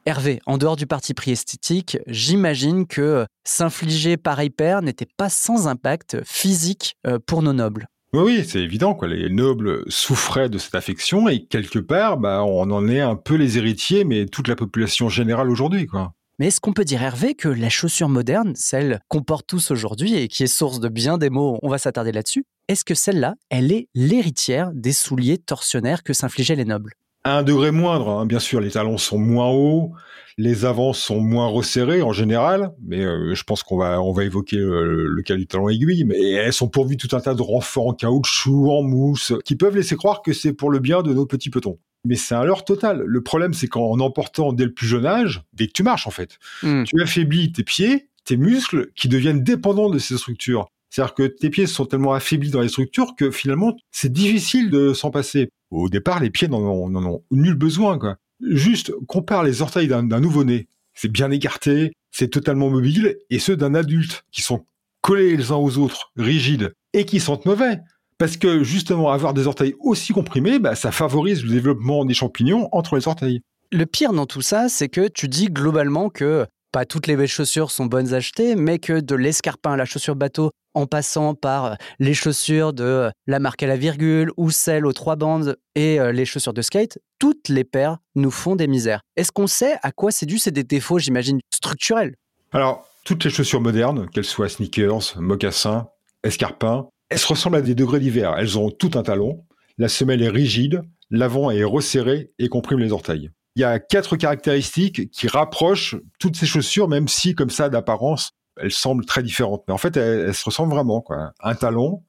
Hervé, 0.08 0.42
en 0.48 0.58
dehors 0.58 0.76
du 0.76 0.88
parti 0.88 1.14
pris 1.14 1.32
esthétique, 1.32 2.00
j'imagine 2.08 2.88
que 2.88 3.28
s'infliger 3.44 4.18
pareil 4.18 4.50
père 4.50 4.82
n'était 4.82 5.06
pas 5.06 5.30
sans 5.30 5.68
impact 5.68 6.18
physique 6.26 6.96
euh, 7.06 7.20
pour 7.24 7.44
nos 7.44 7.54
nobles. 7.54 7.86
Oui, 8.14 8.44
c'est 8.48 8.60
évident. 8.60 8.95
Quoi. 8.95 9.07
Les 9.07 9.30
nobles 9.30 9.83
souffraient 9.88 10.50
de 10.50 10.57
cette 10.57 10.76
affection 10.76 11.30
et 11.30 11.45
quelque 11.45 11.80
part, 11.80 12.18
bah, 12.18 12.44
on 12.44 12.72
en 12.72 12.88
est 12.88 13.02
un 13.02 13.16
peu 13.16 13.36
les 13.36 13.57
héritiers, 13.57 14.04
mais 14.04 14.26
toute 14.26 14.48
la 14.48 14.56
population 14.56 15.10
générale 15.10 15.50
aujourd'hui. 15.50 15.86
quoi. 15.86 16.14
Mais 16.40 16.48
est-ce 16.48 16.62
qu'on 16.62 16.74
peut 16.74 16.86
dire, 16.86 17.04
Hervé, 17.04 17.36
que 17.36 17.50
la 17.50 17.69
chaussure 17.69 18.10
moderne, 18.10 18.54
celle 18.56 19.02
qu'on 19.10 19.22
porte 19.22 19.45
tous 19.45 19.72
aujourd'hui 19.72 20.16
et 20.16 20.28
qui 20.28 20.44
est 20.44 20.48
source 20.48 20.80
de 20.80 20.88
bien 20.88 21.18
des 21.18 21.30
mots, 21.30 21.60
on 21.62 21.69
va 21.69 21.78
s'attarder 21.78 22.14
là-dessus, 22.14 22.45
est-ce 22.69 22.86
que 22.86 22.95
celle-là, 22.95 23.36
elle 23.50 23.72
est 23.72 23.90
l'héritière 23.94 24.72
des 24.74 24.94
souliers 24.94 25.38
torsionnaires 25.38 26.02
que 26.02 26.14
s'infligeaient 26.14 26.56
les 26.56 26.66
nobles? 26.66 26.94
À 27.23 27.38
un 27.38 27.44
degré 27.44 27.71
moindre, 27.71 28.09
hein. 28.09 28.26
bien 28.26 28.40
sûr, 28.40 28.61
les 28.61 28.71
talons 28.71 28.97
sont 28.97 29.18
moins 29.18 29.49
hauts, 29.49 29.92
les 30.38 30.64
avants 30.64 30.94
sont 30.94 31.19
moins 31.19 31.47
resserrés 31.47 32.02
en 32.02 32.14
général, 32.14 32.71
mais 32.81 33.04
euh, 33.04 33.35
je 33.35 33.44
pense 33.44 33.61
qu'on 33.61 33.78
va 33.78 34.02
on 34.02 34.14
va 34.14 34.23
évoquer 34.23 34.56
le, 34.56 35.21
cas 35.23 35.35
du 35.35 35.45
talon 35.45 35.68
aiguille, 35.68 36.06
mais 36.06 36.18
elles 36.18 36.54
sont 36.54 36.69
pourvues 36.69 36.95
tout 36.95 37.14
un 37.16 37.19
tas 37.19 37.33
de 37.33 37.42
renforts 37.42 37.88
en 37.88 37.94
caoutchouc, 37.94 38.71
en 38.71 38.83
mousse, 38.83 39.33
qui 39.44 39.56
peuvent 39.56 39.76
laisser 39.76 39.97
croire 39.97 40.21
que 40.21 40.31
c'est 40.31 40.54
pour 40.54 40.69
le 40.71 40.80
bien 40.80 41.02
de 41.02 41.14
nos 41.14 41.26
petits 41.26 41.49
petons. 41.49 41.78
Mais 42.06 42.16
c'est 42.16 42.35
un 42.35 42.45
leurre 42.45 42.64
total. 42.64 43.04
Le 43.06 43.21
problème, 43.21 43.54
c'est 43.54 43.68
qu'en 43.68 43.99
emportant 43.99 44.54
dès 44.54 44.64
le 44.64 44.73
plus 44.73 44.88
jeune 44.88 45.06
âge, 45.06 45.44
dès 45.52 45.68
que 45.68 45.73
tu 45.73 45.83
marches 45.83 46.07
en 46.07 46.11
fait, 46.11 46.40
hmm. 46.64 46.83
tu 46.83 47.02
affaiblis 47.02 47.52
tes 47.52 47.64
pieds, 47.64 48.07
tes 48.23 48.38
muscles 48.38 48.92
qui 48.95 49.09
deviennent 49.09 49.44
dépendants 49.44 49.90
de 49.90 49.99
ces 49.99 50.18
structures. 50.18 50.69
C'est-à-dire 50.90 51.14
que 51.14 51.24
tes 51.24 51.50
pieds 51.50 51.68
sont 51.68 51.86
tellement 51.86 52.14
affaiblis 52.14 52.52
dans 52.52 52.62
les 52.62 52.69
structures 52.69 53.16
que 53.16 53.31
finalement, 53.31 53.76
c'est 53.92 54.12
difficile 54.12 54.69
de 54.69 54.94
s'en 54.94 55.12
passer. 55.12 55.50
Au 55.69 55.90
départ, 55.90 56.19
les 56.19 56.30
pieds 56.30 56.48
n'en 56.48 56.62
ont, 56.62 57.24
nul 57.31 57.54
besoin. 57.54 58.00
Quoi. 58.00 58.18
Juste, 58.42 58.92
compare 59.08 59.44
les 59.44 59.62
orteils 59.62 59.88
d'un 59.88 60.19
nouveau-né. 60.19 60.68
C'est 60.96 61.12
bien 61.12 61.31
écarté, 61.31 61.94
c'est 62.12 62.30
totalement 62.30 62.69
mobile, 62.69 63.18
et 63.30 63.40
ceux 63.40 63.56
d'un 63.56 63.76
adulte, 63.76 64.26
qui 64.31 64.42
sont 64.42 64.66
collés 65.02 65.38
les 65.38 65.52
uns 65.52 65.56
aux 65.56 65.78
autres, 65.78 66.12
rigides, 66.18 66.74
et 66.94 67.06
qui 67.06 67.19
sentent 67.19 67.46
mauvais. 67.46 67.80
Parce 68.18 68.36
que 68.36 68.64
justement, 68.64 69.12
avoir 69.12 69.34
des 69.34 69.48
orteils 69.48 69.76
aussi 69.80 70.12
comprimés, 70.12 70.60
bah, 70.60 70.76
ça 70.76 70.92
favorise 70.92 71.44
le 71.44 71.52
développement 71.52 72.04
des 72.04 72.14
champignons 72.14 72.68
entre 72.74 72.98
les 72.98 73.08
orteils. 73.08 73.42
Le 73.72 73.86
pire 73.86 74.12
dans 74.12 74.26
tout 74.26 74.42
ça, 74.42 74.68
c'est 74.68 74.90
que 74.90 75.08
tu 75.08 75.28
dis 75.28 75.48
globalement 75.48 76.10
que 76.10 76.46
pas 76.72 76.86
toutes 76.86 77.08
les 77.08 77.16
belles 77.16 77.28
chaussures 77.28 77.72
sont 77.72 77.86
bonnes 77.86 78.14
à 78.14 78.18
acheter, 78.18 78.56
mais 78.56 78.78
que 78.78 79.00
de 79.00 79.16
l'escarpin 79.16 79.72
à 79.72 79.78
la 79.78 79.86
chaussure 79.86 80.16
bateau, 80.16 80.52
en 80.80 80.88
passant 80.88 81.36
par 81.36 81.66
euh, 81.66 81.76
les 82.00 82.14
chaussures 82.14 82.74
de 82.74 82.83
euh, 82.83 83.09
la 83.28 83.40
marque 83.40 83.64
à 83.64 83.68
la 83.68 83.76
virgule 83.76 84.31
ou 84.38 84.50
celles 84.50 84.86
aux 84.86 84.94
trois 84.94 85.18
bandes 85.18 85.57
et 85.76 86.00
euh, 86.00 86.12
les 86.12 86.26
chaussures 86.26 86.54
de 86.54 86.62
skate, 86.62 87.00
toutes 87.19 87.50
les 87.50 87.66
paires 87.66 87.98
nous 88.16 88.31
font 88.31 88.56
des 88.56 88.68
misères. 88.68 89.02
Est-ce 89.18 89.31
qu'on 89.31 89.48
sait 89.48 89.76
à 89.83 89.92
quoi 89.92 90.12
c'est 90.12 90.26
dû 90.26 90.40
C'est 90.40 90.52
défauts, 90.52 91.00
j'imagine, 91.00 91.40
structurels? 91.54 92.16
Alors, 92.52 92.88
Toutes 93.04 93.24
les 93.24 93.30
chaussures 93.30 93.62
modernes, 93.62 94.07
qu'elles 94.09 94.26
soient 94.26 94.50
sneakers, 94.50 95.16
mocassins, 95.18 95.88
escarpins, 96.24 96.88
elles 97.09 97.19
se 97.19 97.28
ressemblent 97.28 97.57
à 97.57 97.62
des 97.62 97.76
degrés 97.76 98.00
divers. 98.00 98.36
Elles 98.38 98.57
ont 98.57 98.69
tout 98.69 98.92
un 98.95 99.04
talon, 99.04 99.45
la 99.78 99.88
semelle 99.88 100.21
est 100.21 100.30
rigide, 100.30 100.81
l'avant 101.09 101.50
est 101.50 101.64
resserré 101.64 102.31
et 102.40 102.50
comprime 102.50 102.80
les 102.80 102.92
orteils. 102.92 103.31
Il 103.56 103.62
y 103.62 103.66
a 103.66 103.80
quatre 103.80 104.16
caractéristiques 104.16 105.09
qui 105.12 105.28
rapprochent 105.28 105.95
toutes 106.19 106.36
ces 106.36 106.45
chaussures, 106.45 106.88
même 106.88 107.07
si, 107.07 107.36
comme 107.36 107.50
ça, 107.50 107.69
d'apparence, 107.69 108.31
elles 108.61 108.71
semblent 108.71 109.06
très 109.06 109.23
différentes. 109.23 109.63
Mais 109.68 109.73
en 109.73 109.78
fait, 109.78 109.97
elles, 109.97 110.33
se 110.33 110.45
ressemblent 110.45 110.73
vraiment. 110.73 111.01
Quoi. 111.01 111.33
Un 111.42 111.56
talon, 111.56 112.04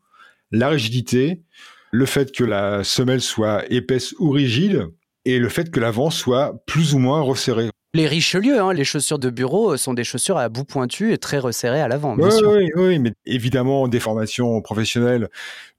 la 0.50 0.69
rigidité, 0.69 1.42
le 1.90 2.07
fait 2.07 2.33
que 2.33 2.45
la 2.45 2.85
semelle 2.85 3.21
soit 3.21 3.64
épaisse 3.73 4.14
ou 4.19 4.30
rigide, 4.30 4.88
et 5.25 5.38
le 5.38 5.49
fait 5.49 5.71
que 5.71 5.80
l'avant 5.80 6.11
soit 6.11 6.62
plus 6.66 6.95
ou 6.95 6.99
moins 6.99 7.21
resserré. 7.21 7.71
Les 7.92 8.07
Richelieu, 8.07 8.61
hein, 8.61 8.73
les 8.73 8.85
chaussures 8.85 9.19
de 9.19 9.30
bureau 9.30 9.76
sont 9.76 9.95
des 9.95 10.04
chaussures 10.04 10.38
à 10.38 10.49
bout 10.49 10.64
pointu 10.64 11.12
et 11.12 11.19
très 11.19 11.38
resserrées 11.38 11.80
à 11.80 11.88
l'avant. 11.88 12.14
Oui, 12.16 12.30
oui, 12.45 12.71
oui, 12.76 12.99
mais 13.00 13.12
évidemment, 13.26 13.88
des 13.88 13.99
formations 13.99 14.61
professionnelles. 14.62 15.28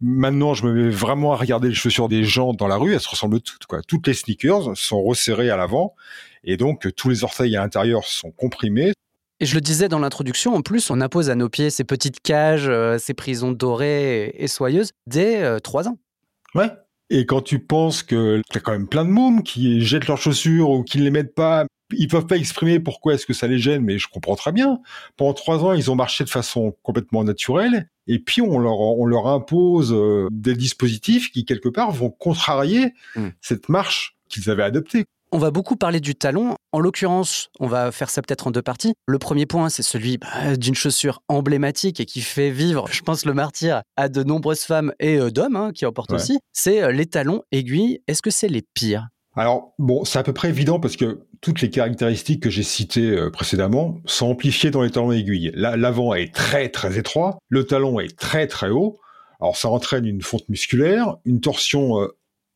Maintenant, 0.02 0.54
je 0.54 0.66
me 0.66 0.74
mets 0.74 0.90
vraiment 0.90 1.32
à 1.32 1.38
regarder 1.38 1.70
les 1.70 1.74
chaussures 1.74 2.10
des 2.10 2.26
gens 2.26 2.54
dans 2.54 2.68
la 2.68 2.76
rue, 2.76 2.94
elles 2.94 3.00
se 3.00 3.08
ressemblent 3.08 3.40
toutes. 3.40 3.66
Quoi. 3.66 3.82
Toutes 3.88 4.08
les 4.08 4.14
sneakers 4.14 4.76
sont 4.76 5.02
resserrées 5.02 5.50
à 5.50 5.56
l'avant, 5.56 5.96
et 6.44 6.58
donc 6.58 6.94
tous 6.98 7.08
les 7.08 7.24
orteils 7.24 7.56
à 7.56 7.62
l'intérieur 7.62 8.04
sont 8.04 8.32
comprimés. 8.32 8.92
Et 9.42 9.46
je 9.48 9.56
le 9.56 9.62
disais 9.62 9.90
dans 9.90 9.98
l'introduction, 9.98 10.54
en 10.54 10.62
plus, 10.62 10.92
on 10.92 11.02
impose 11.02 11.32
à 11.32 11.36
nos 11.36 11.50
pieds 11.50 11.72
ces 11.72 11.84
petites 11.84 12.22
cages, 12.22 12.70
euh, 12.70 13.00
ces 13.00 13.16
prisons 13.16 13.52
dorées 13.52 14.36
et, 14.38 14.48
soyeuses 14.48 14.92
dès 15.08 15.60
3 15.62 15.88
euh, 15.88 15.90
ans. 15.90 15.98
Ouais, 16.54 16.70
et 17.10 17.26
quand 17.26 17.42
tu 17.42 17.58
penses 17.58 18.04
que 18.04 18.38
y 18.38 18.58
a 18.58 18.60
quand 18.60 18.72
même 18.72 18.88
plein 18.88 19.04
de 19.04 19.10
mômes 19.10 19.42
qui 19.42 19.82
jettent 19.82 20.08
leurs 20.08 20.20
chaussures 20.20 20.70
ou 20.70 20.84
qui 20.84 21.00
ne 21.00 21.04
les 21.04 21.10
mettent 21.10 21.34
pas, 21.34 21.66
ils 21.92 22.08
peuvent 22.08 22.28
pas 22.28 22.38
exprimer 22.38 22.80
pourquoi 22.80 23.16
est-ce 23.16 23.26
que 23.26 23.34
ça 23.34 23.48
les 23.48 23.58
gêne, 23.58 23.82
mais 23.82 23.98
je 23.98 24.08
comprends 24.08 24.36
très 24.36 24.52
bien. 24.52 24.80
Pendant 25.18 25.34
trois 25.34 25.66
ans, 25.66 25.74
ils 25.74 25.90
ont 25.90 25.96
marché 25.96 26.24
de 26.24 26.30
façon 26.30 26.76
complètement 26.84 27.24
naturelle, 27.24 27.90
et 28.06 28.20
puis 28.20 28.44
on 28.44 28.60
leur, 28.60 28.80
on 28.80 29.08
leur 29.08 29.26
impose 29.26 29.92
euh, 29.92 30.28
des 30.32 30.54
dispositifs 30.54 31.32
qui 31.32 31.46
quelque 31.46 31.70
part 31.70 31.90
vont 31.92 32.12
contrarier 32.12 32.94
mmh. 33.16 33.28
cette 33.42 33.70
marche 33.70 34.18
qu'ils 34.30 34.52
avaient 34.52 34.64
adoptée. 34.64 35.06
On 35.34 35.38
va 35.38 35.50
beaucoup 35.50 35.78
parler 35.78 36.02
du 36.02 36.14
talon. 36.14 36.58
En 36.74 36.82
l'occurrence, 36.82 37.52
on 37.62 37.68
va 37.68 37.94
faire 37.94 38.10
ça 38.10 38.22
peut-être 38.22 38.48
en 38.48 38.52
deux 38.52 38.62
parties. 38.62 38.96
Le 39.08 39.18
premier 39.18 39.46
point, 39.46 39.70
c'est 39.70 39.82
celui 39.82 40.18
bah, 40.18 40.58
d'une 40.58 40.76
chaussure 40.76 41.22
emblématique 41.30 42.02
et 42.02 42.06
qui 42.06 42.20
fait 42.20 42.52
vivre, 42.52 42.90
je 42.92 43.02
pense, 43.02 43.24
le 43.24 43.34
martyr 43.34 43.82
à 43.96 44.10
de 44.10 44.24
nombreuses 44.24 44.64
femmes 44.64 44.92
et 45.00 45.16
euh, 45.16 45.32
d'hommes 45.32 45.56
hein, 45.56 45.72
qui 45.74 45.86
en 45.86 45.94
portent 45.94 46.12
aussi. 46.12 46.40
C'est 46.52 46.84
euh, 46.84 46.92
les 46.92 47.06
talons 47.06 47.44
aiguilles. 47.54 48.02
Est-ce 48.10 48.22
que 48.22 48.30
c'est 48.30 48.50
les 48.50 48.62
pires? 48.74 49.08
Alors, 49.38 49.74
bon, 49.80 50.04
c'est 50.04 50.20
à 50.20 50.24
peu 50.24 50.34
près 50.34 50.50
évident 50.50 50.82
parce 50.82 50.98
que 50.98 51.26
toutes 51.40 51.62
les 51.62 51.70
caractéristiques 51.70 52.44
que 52.44 52.50
j'ai 52.50 52.64
citées 52.64 53.12
euh, 53.12 53.32
précédemment 53.32 54.00
sont 54.06 54.28
amplifiées 54.28 54.70
dans 54.70 54.82
les 54.82 54.92
talons 54.92 55.14
aiguilles. 55.14 55.54
L'avant 55.56 56.14
est 56.14 56.36
très 56.36 56.68
très 56.68 56.98
étroit, 56.98 57.38
le 57.48 57.66
talon 57.66 58.02
est 58.02 58.18
très 58.20 58.48
très 58.48 58.70
haut. 58.70 59.00
Alors 59.40 59.56
ça 59.56 59.70
entraîne 59.70 60.06
une 60.06 60.22
fonte 60.22 60.50
musculaire, 60.50 61.16
une 61.24 61.40
torsion 61.40 62.06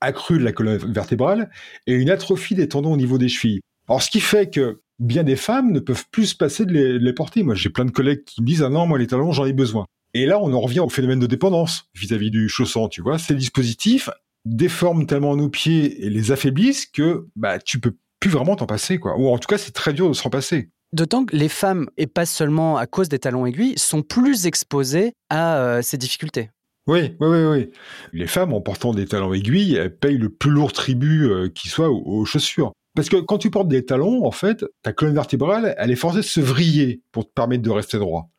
accrue 0.01 0.39
de 0.39 0.43
la 0.43 0.51
colonne 0.51 0.77
vertébrale 0.77 1.49
et 1.87 1.93
une 1.93 2.09
atrophie 2.09 2.55
des 2.55 2.67
tendons 2.67 2.93
au 2.93 2.97
niveau 2.97 3.17
des 3.17 3.29
chevilles. 3.29 3.61
Alors, 3.87 4.01
ce 4.01 4.09
qui 4.09 4.19
fait 4.19 4.49
que 4.49 4.81
bien 4.99 5.23
des 5.23 5.35
femmes 5.35 5.71
ne 5.71 5.79
peuvent 5.79 6.05
plus 6.11 6.27
se 6.27 6.35
passer 6.35 6.65
de 6.65 6.71
les, 6.71 7.13
porter. 7.13 7.43
Moi, 7.43 7.55
j'ai 7.55 7.69
plein 7.69 7.85
de 7.85 7.91
collègues 7.91 8.23
qui 8.25 8.41
me 8.41 8.47
disent 8.47 8.63
Ah 8.63 8.69
non, 8.69 8.87
moi, 8.87 8.97
les 8.97 9.07
talons, 9.07 9.31
j'en 9.31 9.45
ai 9.45 9.53
besoin. 9.53 9.85
Et 10.13 10.25
là, 10.25 10.39
on 10.41 10.53
en 10.53 10.61
revient 10.61 10.79
au 10.79 10.89
phénomène 10.89 11.19
de 11.19 11.27
dépendance 11.27 11.89
vis-à-vis 11.93 12.31
du 12.31 12.47
chausson, 12.47 12.87
tu 12.87 13.01
vois. 13.01 13.19
Ces 13.19 13.35
dispositifs 13.35 14.09
déforment 14.45 15.05
tellement 15.05 15.35
nos 15.35 15.49
pieds 15.49 16.05
et 16.05 16.09
les 16.09 16.31
affaiblissent 16.31 16.85
que 16.85 17.27
bah, 17.35 17.59
tu 17.59 17.79
peux 17.79 17.95
plus 18.19 18.29
vraiment 18.29 18.55
t'en 18.55 18.65
passer, 18.65 18.97
quoi. 18.97 19.17
Ou 19.17 19.27
en 19.27 19.37
tout 19.37 19.47
cas, 19.47 19.57
c'est 19.57 19.73
très 19.73 19.93
dur 19.93 20.07
de 20.07 20.13
s'en 20.13 20.29
passer. 20.29 20.69
D'autant 20.93 21.25
que 21.25 21.35
les 21.35 21.49
femmes, 21.49 21.89
et 21.97 22.07
pas 22.07 22.25
seulement 22.25 22.77
à 22.77 22.87
cause 22.87 23.09
des 23.09 23.19
talons 23.19 23.45
aiguilles, 23.45 23.77
sont 23.77 24.01
plus 24.01 24.45
exposées 24.45 25.13
à 25.29 25.57
euh, 25.57 25.81
ces 25.81 25.97
difficultés. 25.97 26.51
Oui, 26.87 27.15
oui, 27.19 27.27
oui, 27.27 27.45
oui. 27.45 27.69
Les 28.13 28.27
femmes, 28.27 28.53
en 28.53 28.61
portant 28.61 28.93
des 28.93 29.07
talons 29.07 29.33
aiguilles, 29.33 29.75
elles 29.75 29.95
payent 29.95 30.17
le 30.17 30.29
plus 30.29 30.51
lourd 30.51 30.71
tribut 30.71 31.29
euh, 31.29 31.49
qui 31.49 31.67
soit 31.67 31.89
aux, 31.89 32.25
chaussures. 32.25 32.73
Parce 32.95 33.09
que 33.09 33.17
quand 33.17 33.39
tu 33.39 33.49
portes 33.49 33.67
des 33.67 33.83
talons, 33.83 34.23
en 34.23 34.31
fait, 34.31 34.63
ta 34.83 34.93
colonne 34.93 35.15
vertébrale, 35.15 35.73
elle 35.77 35.91
est 35.91 35.95
forcée 35.95 36.19
de 36.19 36.21
se 36.21 36.39
vriller 36.39 37.01
pour 37.11 37.25
te 37.25 37.33
permettre 37.33 37.63
de 37.63 37.71
rester 37.71 37.97
droit. 37.97 38.29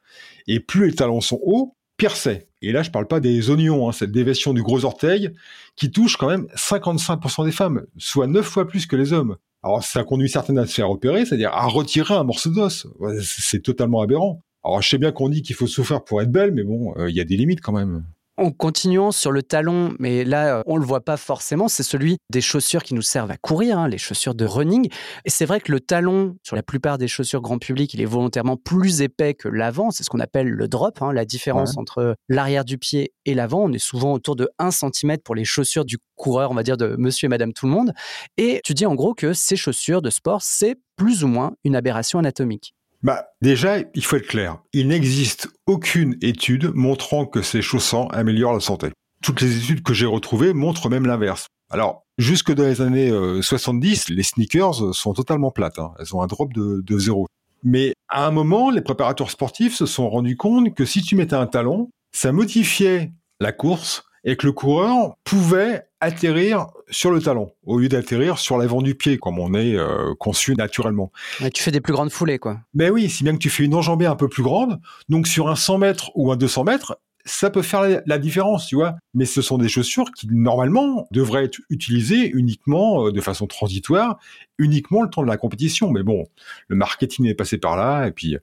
Et 0.47 0.61
plus 0.61 0.87
les 0.87 0.95
talons 0.95 1.21
sont 1.21 1.41
hauts, 1.43 1.77
pire 1.97 2.17
c'est. 2.17 2.49
Et 2.63 2.73
là, 2.73 2.83
je 2.83 2.91
parle 2.91 3.09
pas 3.09 3.21
des 3.21 3.51
oignons, 3.51 3.89
hein, 3.89 3.93
cette 3.93 4.13
déviation 4.13 4.55
du 4.55 4.63
gros 4.63 4.85
orteil 4.85 5.31
qui 5.75 5.91
touche 5.91 6.17
quand 6.17 6.29
même 6.29 6.47
55% 6.55 7.45
des 7.45 7.53
femmes, 7.53 7.85
soit 7.99 8.29
9 8.29 8.47
fois 8.47 8.67
plus 8.67 8.87
que 8.87 8.97
les 8.97 9.13
hommes. 9.13 9.37
Alors, 9.63 9.83
ça 9.83 10.05
conduit 10.05 10.29
certaines 10.29 10.59
à 10.59 10.67
se 10.67 10.73
faire 10.73 10.91
opérer, 10.91 11.27
c'est-à-dire 11.27 11.53
à 11.53 11.67
retirer 11.67 12.15
un 12.15 12.25
morceau 12.25 12.51
d'os. 12.51 12.87
C'est 13.23 13.63
totalement 13.63 14.01
aberrant. 14.01 14.41
Alors, 14.63 14.81
je 14.81 14.89
sais 14.89 14.99
bien 14.99 15.11
qu'on 15.11 15.29
dit 15.29 15.43
qu'il 15.43 15.57
faut 15.57 15.67
souffrir 15.67 16.05
pour 16.05 16.23
être 16.23 16.31
belle, 16.31 16.53
mais 16.53 16.63
bon, 16.63 16.95
euh, 16.97 17.11
il 17.11 17.17
y 17.17 17.21
a 17.21 17.25
des 17.25 17.37
limites 17.37 17.61
quand 17.61 17.73
même. 17.73 18.05
En 18.39 18.51
continuant 18.51 19.13
sur 19.13 19.33
le 19.33 19.43
talon, 19.43 19.95
mais 19.99 20.23
là, 20.23 20.59
euh, 20.59 20.63
on 20.67 20.77
le 20.77 20.85
voit 20.85 21.01
pas 21.01 21.17
forcément, 21.17 21.69
c'est 21.69 21.83
celui 21.83 22.19
des 22.29 22.43
chaussures 22.43 22.83
qui 22.83 22.93
nous 22.93 23.01
servent 23.01 23.31
à 23.31 23.39
courir, 23.39 23.79
hein, 23.79 23.89
les 23.89 23.97
chaussures 23.97 24.35
de 24.35 24.45
running. 24.45 24.91
Et 25.25 25.31
c'est 25.31 25.47
vrai 25.47 25.59
que 25.59 25.73
le 25.73 25.81
talon, 25.81 26.37
sur 26.43 26.55
la 26.55 26.63
plupart 26.63 26.99
des 26.99 27.09
chaussures 27.09 27.41
grand 27.41 27.59
public, 27.59 27.95
il 27.95 28.03
est 28.03 28.07
volontairement 28.07 28.59
plus 28.59 29.01
épais 29.01 29.33
que 29.33 29.49
l'avant. 29.49 29.91
C'est 29.91 30.05
ce 30.05 30.11
qu'on 30.11 30.21
appelle 30.21 30.49
le 30.49 30.69
drop, 30.69 31.01
hein, 31.01 31.15
la 31.15 31.25
différence 31.25 31.79
entre 31.79 32.15
l'arrière 32.29 32.67
du 32.67 32.77
pied 32.77 33.15
et 33.25 33.33
l'avant. 33.33 33.65
On 33.65 33.73
est 33.73 33.79
souvent 33.79 34.13
autour 34.13 34.37
de 34.37 34.51
1 34.59 34.71
cm 34.71 35.17
pour 35.25 35.35
les 35.35 35.47
chaussures 35.47 35.87
du 35.87 35.97
coureur, 36.15 36.51
on 36.51 36.55
va 36.55 36.63
dire 36.63 36.77
de 36.77 36.95
monsieur 36.99 37.27
et 37.27 37.29
madame 37.31 37.55
tout 37.55 37.65
le 37.65 37.73
monde. 37.73 37.93
Et 38.37 38.61
tu 38.65 38.75
dis 38.75 38.85
en 38.85 38.95
gros 38.95 39.15
que 39.15 39.33
ces 39.33 39.57
chaussures 39.57 40.03
de 40.03 40.11
sport, 40.11 40.43
c'est 40.43 40.77
plus 40.97 41.25
ou 41.25 41.29
moins 41.29 41.53
une 41.65 41.75
aberration 41.75 42.19
anatomique. 42.19 42.75
Bah, 43.07 43.29
déjà, 43.41 43.77
il 43.95 44.05
faut 44.05 44.17
être 44.17 44.27
clair. 44.27 44.59
Il 44.73 44.89
n'existe 44.89 45.49
aucune 45.67 46.17
étude 46.23 46.73
montrant 46.75 47.25
que 47.25 47.41
ces 47.41 47.63
chaussants 47.63 48.09
améliorent 48.09 48.53
la 48.53 48.59
santé. 48.59 48.89
Toutes 49.23 49.41
les 49.43 49.59
études 49.59 49.85
que 49.85 49.95
j'ai 49.95 50.07
retrouvées 50.07 50.53
montrent 50.53 50.89
même 50.89 51.07
l'inverse. 51.07 51.47
Alors, 51.71 52.03
jusque 52.19 52.53
dans 52.53 52.65
les 52.65 52.81
années 52.81 53.13
70, 53.41 54.11
euh, 54.11 54.15
les 54.15 54.25
sneakers 54.25 54.93
sont 54.93 55.13
totalement 55.13 55.53
plates. 55.53 55.79
Hein. 55.79 55.93
Elles 56.01 56.17
ont 56.17 56.21
un 56.21 56.27
drop 56.27 56.53
de, 56.53 56.83
de 56.85 56.99
zéro. 56.99 57.29
Mais 57.63 57.93
à 58.09 58.27
un 58.27 58.33
moment, 58.33 58.71
les 58.71 58.83
préparateurs 58.83 59.31
sportifs 59.31 59.77
se 59.77 59.87
sont 59.87 60.11
rendus 60.11 60.37
compte 60.37 60.75
que 60.75 60.85
si 60.85 61.01
tu 61.01 61.15
mettais 61.15 61.37
un 61.37 61.47
talon, 61.47 61.91
ça 62.11 62.33
modifiait 62.33 63.13
la 63.39 63.53
course 63.53 64.03
et 64.25 64.37
que 64.37 64.47
le 64.47 64.53
coureur 64.53 65.15
pouvait 65.23 65.85
atterrir 66.01 66.67
sur 66.91 67.11
le 67.11 67.21
talon 67.21 67.53
au 67.65 67.79
lieu 67.79 67.89
d'atterrir 67.89 68.39
sur 68.39 68.59
l'avant 68.59 68.83
du 68.83 68.95
pied 68.95 69.19
comme 69.19 69.39
on 69.39 69.55
est 69.55 69.75
euh, 69.77 70.15
conçu 70.19 70.55
naturellement. 70.55 71.11
tu 71.53 71.63
fais 71.63 71.71
des 71.71 71.81
plus 71.81 71.93
grandes 71.93 72.11
foulées 72.11 72.39
quoi. 72.39 72.61
Mais 72.75 72.91
oui, 72.91 73.09
si 73.09 73.25
bien 73.25 73.33
que 73.33 73.39
tu 73.39 73.51
fais 73.51 73.65
une 73.65 73.75
enjambée 73.75 74.07
un 74.07 74.17
peu 74.17 74.29
plus 74.29 74.43
grande, 74.43 74.81
donc 75.09 75.27
sur 75.27 75.49
un 75.49 75.57
100 75.57 75.79
mètres 75.79 76.11
ou 76.15 76.31
un 76.33 76.37
200 76.37 76.65
mètres, 76.65 76.99
ça 77.27 77.51
peut 77.51 77.63
faire 77.63 78.01
la 78.07 78.19
différence, 78.19 78.67
tu 78.67 78.77
vois. 78.77 78.95
Mais 79.13 79.25
ce 79.25 79.43
sont 79.43 79.59
des 79.59 79.69
chaussures 79.69 80.13
qui, 80.13 80.29
normalement, 80.31 81.09
devraient 81.11 81.45
être 81.45 81.59
utilisées 81.69 82.31
uniquement 82.31 83.07
euh, 83.07 83.13
de 83.13 83.21
façon 83.21 83.47
transitoire, 83.47 84.19
uniquement 84.59 85.03
le 85.03 85.11
temps 85.11 85.23
de 85.23 85.27
la 85.27 85.37
compétition. 85.37 85.91
Mais 85.91 86.05
bon, 86.05 86.25
le 86.69 86.77
marketing 86.77 87.27
est 87.27 87.35
passé 87.35 87.59
par 87.59 87.77
là, 87.77 88.07
et 88.07 88.13
puis 88.13 88.37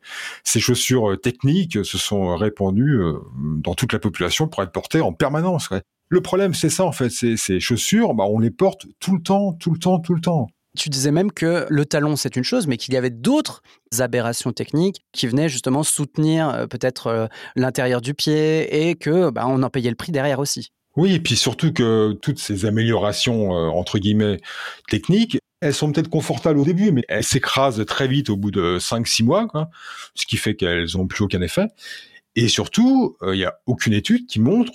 ces 0.43 0.59
chaussures 0.59 1.11
euh, 1.11 1.17
techniques 1.17 1.83
se 1.85 1.97
sont 1.97 2.35
répandues 2.35 2.99
euh, 2.99 3.13
dans 3.35 3.73
toute 3.73 3.93
la 3.93 3.99
population 3.99 4.47
pour 4.47 4.61
être 4.61 4.73
portées 4.73 5.01
en 5.01 5.13
permanence. 5.13 5.69
Le 6.09 6.21
problème, 6.21 6.53
c'est 6.53 6.69
ça, 6.69 6.85
en 6.85 6.91
fait. 6.91 7.09
Ces 7.09 7.59
chaussures, 7.59 8.13
bah, 8.13 8.25
on 8.27 8.39
les 8.39 8.51
porte 8.51 8.85
tout 8.99 9.15
le 9.15 9.21
temps, 9.21 9.53
tout 9.53 9.71
le 9.71 9.79
temps, 9.79 9.99
tout 9.99 10.13
le 10.13 10.21
temps. 10.21 10.47
Tu 10.75 10.89
disais 10.89 11.11
même 11.11 11.31
que 11.31 11.67
le 11.69 11.85
talon, 11.85 12.15
c'est 12.15 12.35
une 12.35 12.43
chose, 12.43 12.65
mais 12.65 12.77
qu'il 12.77 12.95
y 12.95 12.97
avait 12.97 13.11
d'autres 13.11 13.61
aberrations 13.99 14.51
techniques 14.53 15.01
qui 15.11 15.27
venaient 15.27 15.49
justement 15.49 15.83
soutenir 15.83 16.49
euh, 16.49 16.67
peut-être 16.67 17.07
euh, 17.07 17.27
l'intérieur 17.55 18.01
du 18.01 18.15
pied 18.15 18.89
et 18.89 18.95
que 18.95 19.29
bah, 19.29 19.45
on 19.47 19.61
en 19.61 19.69
payait 19.69 19.91
le 19.91 19.95
prix 19.95 20.11
derrière 20.11 20.39
aussi. 20.39 20.71
Oui, 20.95 21.13
et 21.13 21.19
puis 21.19 21.35
surtout 21.35 21.73
que 21.73 22.13
toutes 22.21 22.39
ces 22.39 22.65
améliorations, 22.65 23.55
euh, 23.55 23.69
entre 23.69 23.99
guillemets, 23.99 24.39
techniques, 24.89 25.37
elles 25.61 25.75
sont 25.75 25.91
peut-être 25.91 26.09
confortables 26.09 26.59
au 26.59 26.65
début, 26.65 26.91
mais 26.91 27.03
elles 27.07 27.23
s'écrasent 27.23 27.85
très 27.85 28.07
vite 28.07 28.31
au 28.31 28.35
bout 28.35 28.51
de 28.51 28.79
5-6 28.79 29.23
mois, 29.23 29.47
quoi, 29.47 29.69
ce 30.15 30.25
qui 30.25 30.37
fait 30.37 30.55
qu'elles 30.55 30.87
n'ont 30.95 31.07
plus 31.07 31.23
aucun 31.23 31.41
effet. 31.41 31.67
Et 32.35 32.47
surtout, 32.47 33.15
il 33.21 33.33
n'y 33.33 33.45
a 33.45 33.55
aucune 33.67 33.93
étude 33.93 34.25
qui 34.25 34.39
montre 34.39 34.73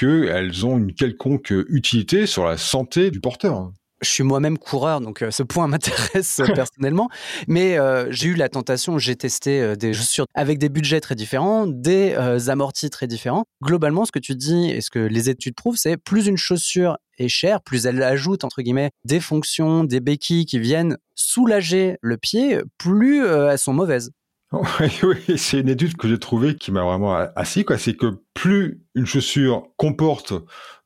qu'elles 0.00 0.66
ont 0.66 0.78
une 0.78 0.94
quelconque 0.94 1.52
utilité 1.68 2.26
sur 2.26 2.46
la 2.46 2.56
santé 2.56 3.10
du 3.10 3.20
porteur 3.20 3.70
je 4.02 4.08
suis 4.08 4.22
moi-même 4.22 4.56
coureur, 4.56 5.00
donc 5.00 5.22
euh, 5.22 5.30
ce 5.30 5.42
point 5.42 5.66
m'intéresse 5.68 6.40
euh, 6.40 6.46
personnellement. 6.54 7.08
Mais 7.48 7.78
euh, 7.78 8.06
j'ai 8.10 8.28
eu 8.28 8.34
la 8.34 8.48
tentation, 8.48 8.98
j'ai 8.98 9.16
testé 9.16 9.76
des 9.76 9.92
chaussures 9.92 10.24
avec 10.34 10.58
des 10.58 10.68
budgets 10.68 11.00
très 11.00 11.14
différents, 11.14 11.66
des 11.66 12.14
amortis 12.48 12.90
très 12.90 13.06
différents. 13.06 13.44
Globalement, 13.62 14.04
ce 14.04 14.12
que 14.12 14.18
tu 14.18 14.34
dis 14.34 14.70
et 14.70 14.80
ce 14.80 14.90
que 14.90 14.98
les 14.98 15.28
études 15.28 15.54
prouvent, 15.54 15.76
c'est 15.76 15.96
plus 15.96 16.26
une 16.26 16.36
chaussure 16.36 16.96
est 17.18 17.28
chère, 17.28 17.60
plus 17.60 17.84
elle 17.84 18.02
ajoute 18.02 18.44
entre 18.44 18.62
guillemets 18.62 18.90
des 19.04 19.20
fonctions, 19.20 19.84
des 19.84 20.00
béquilles 20.00 20.46
qui 20.46 20.58
viennent 20.58 20.96
soulager 21.14 21.98
le 22.00 22.16
pied, 22.16 22.60
plus 22.78 23.26
elles 23.26 23.58
sont 23.58 23.74
mauvaises. 23.74 24.10
Oui, 24.80 24.88
oui 25.02 25.38
c'est 25.38 25.60
une 25.60 25.68
étude 25.68 25.96
que 25.96 26.08
j'ai 26.08 26.18
trouvée 26.18 26.56
qui 26.56 26.72
m'a 26.72 26.82
vraiment 26.82 27.14
assis. 27.36 27.64
Quoi. 27.64 27.78
C'est 27.78 27.94
que 27.94 28.20
plus 28.34 28.82
une 28.94 29.06
chaussure 29.06 29.68
comporte 29.76 30.32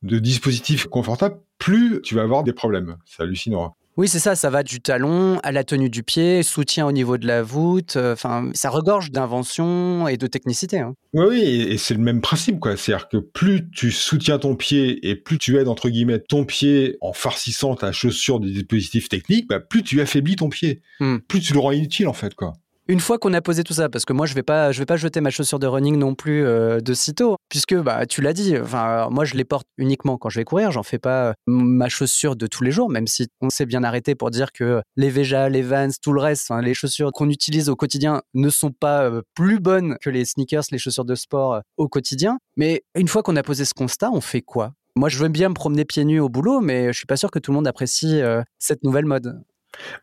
de 0.03 0.19
dispositifs 0.19 0.85
confortables, 0.87 1.39
plus 1.57 2.01
tu 2.01 2.15
vas 2.15 2.21
avoir 2.21 2.43
des 2.43 2.53
problèmes. 2.53 2.97
C'est 3.05 3.23
hallucinant. 3.23 3.75
Oui, 3.97 4.09
c'est 4.09 4.19
ça, 4.19 4.35
ça 4.35 4.49
va 4.49 4.61
du 4.61 4.81
talon 4.81 5.39
à 5.41 5.53
la 5.53 5.63
tenue 5.63 5.89
du 5.89 6.03
pied, 6.03 6.43
soutien 6.43 6.85
au 6.85 6.91
niveau 6.91 7.17
de 7.17 7.25
la 7.25 7.41
voûte, 7.41 7.95
euh, 7.95 8.11
enfin, 8.11 8.51
ça 8.53 8.69
regorge 8.69 9.09
d'invention 9.09 10.09
et 10.09 10.17
de 10.17 10.27
technicité. 10.27 10.79
Hein. 10.79 10.95
Oui, 11.13 11.25
oui, 11.29 11.41
et 11.41 11.77
c'est 11.77 11.93
le 11.93 12.01
même 12.01 12.19
principe, 12.19 12.59
quoi. 12.59 12.75
C'est-à-dire 12.75 13.07
que 13.07 13.15
plus 13.15 13.69
tu 13.71 13.91
soutiens 13.91 14.37
ton 14.37 14.57
pied 14.57 15.07
et 15.09 15.15
plus 15.15 15.37
tu 15.37 15.57
aides, 15.57 15.69
entre 15.69 15.87
guillemets, 15.87 16.19
ton 16.19 16.43
pied 16.43 16.97
en 16.99 17.13
farcissant 17.13 17.75
ta 17.75 17.93
chaussure 17.93 18.41
des 18.41 18.51
dispositifs 18.51 19.07
techniques, 19.07 19.47
bah, 19.47 19.61
plus 19.61 19.81
tu 19.81 20.01
affaiblis 20.01 20.35
ton 20.35 20.49
pied. 20.49 20.81
Hmm. 20.99 21.19
Plus 21.19 21.39
tu 21.39 21.53
le 21.53 21.59
rends 21.59 21.71
inutile, 21.71 22.09
en 22.09 22.13
fait, 22.13 22.35
quoi 22.35 22.51
une 22.87 22.99
fois 22.99 23.17
qu'on 23.17 23.33
a 23.33 23.41
posé 23.41 23.63
tout 23.63 23.73
ça, 23.73 23.89
parce 23.89 24.05
que 24.05 24.13
moi 24.13 24.25
je 24.25 24.33
vais 24.33 24.43
pas, 24.43 24.71
je 24.71 24.79
vais 24.79 24.85
pas 24.85 24.97
jeter 24.97 25.21
ma 25.21 25.31
chaussure 25.31 25.59
de 25.59 25.67
running 25.67 25.97
non 25.97 26.13
plus 26.13 26.45
euh, 26.45 26.79
de 26.79 26.93
sitôt, 26.93 27.37
puisque 27.49 27.75
bah 27.75 28.05
tu 28.05 28.21
l'as 28.21 28.33
dit. 28.33 28.57
Enfin, 28.57 29.09
moi 29.09 29.25
je 29.25 29.33
les 29.35 29.43
porte 29.43 29.67
uniquement 29.77 30.17
quand 30.17 30.29
je 30.29 30.39
vais 30.39 30.45
courir. 30.45 30.71
J'en 30.71 30.83
fais 30.83 30.99
pas 30.99 31.29
euh, 31.29 31.33
ma 31.47 31.89
chaussure 31.89 32.35
de 32.35 32.47
tous 32.47 32.63
les 32.63 32.71
jours, 32.71 32.89
même 32.89 33.07
si 33.07 33.27
on 33.41 33.49
s'est 33.49 33.65
bien 33.65 33.83
arrêté 33.83 34.13
pour 34.13 34.29
dire 34.29 34.51
que 34.51 34.81
les 34.95 35.09
Veja, 35.09 35.49
les 35.49 35.61
Vans, 35.61 35.89
tout 36.01 36.13
le 36.13 36.21
reste, 36.21 36.51
les 36.61 36.73
chaussures 36.73 37.11
qu'on 37.11 37.29
utilise 37.29 37.69
au 37.69 37.75
quotidien 37.75 38.21
ne 38.33 38.49
sont 38.49 38.71
pas 38.71 39.03
euh, 39.03 39.21
plus 39.33 39.59
bonnes 39.59 39.97
que 40.01 40.09
les 40.09 40.25
sneakers, 40.25 40.63
les 40.71 40.77
chaussures 40.77 41.05
de 41.05 41.15
sport 41.15 41.61
au 41.77 41.87
quotidien. 41.87 42.37
Mais 42.55 42.83
une 42.95 43.07
fois 43.07 43.23
qu'on 43.23 43.35
a 43.35 43.43
posé 43.43 43.65
ce 43.65 43.73
constat, 43.73 44.11
on 44.11 44.21
fait 44.21 44.41
quoi? 44.41 44.73
Moi, 44.95 45.09
je 45.09 45.17
veux 45.17 45.27
bien 45.27 45.49
me 45.49 45.55
promener 45.55 45.83
pieds 45.85 46.05
nus 46.05 46.19
au 46.19 46.29
boulot, 46.29 46.61
mais 46.61 46.93
je 46.93 46.97
suis 46.97 47.05
pas 47.05 47.17
sûr 47.17 47.29
que 47.29 47.39
tout 47.39 47.51
le 47.51 47.55
monde 47.55 47.67
apprécie 47.67 48.21
cette 48.59 48.83
nouvelle 48.83 49.05
mode. 49.05 49.43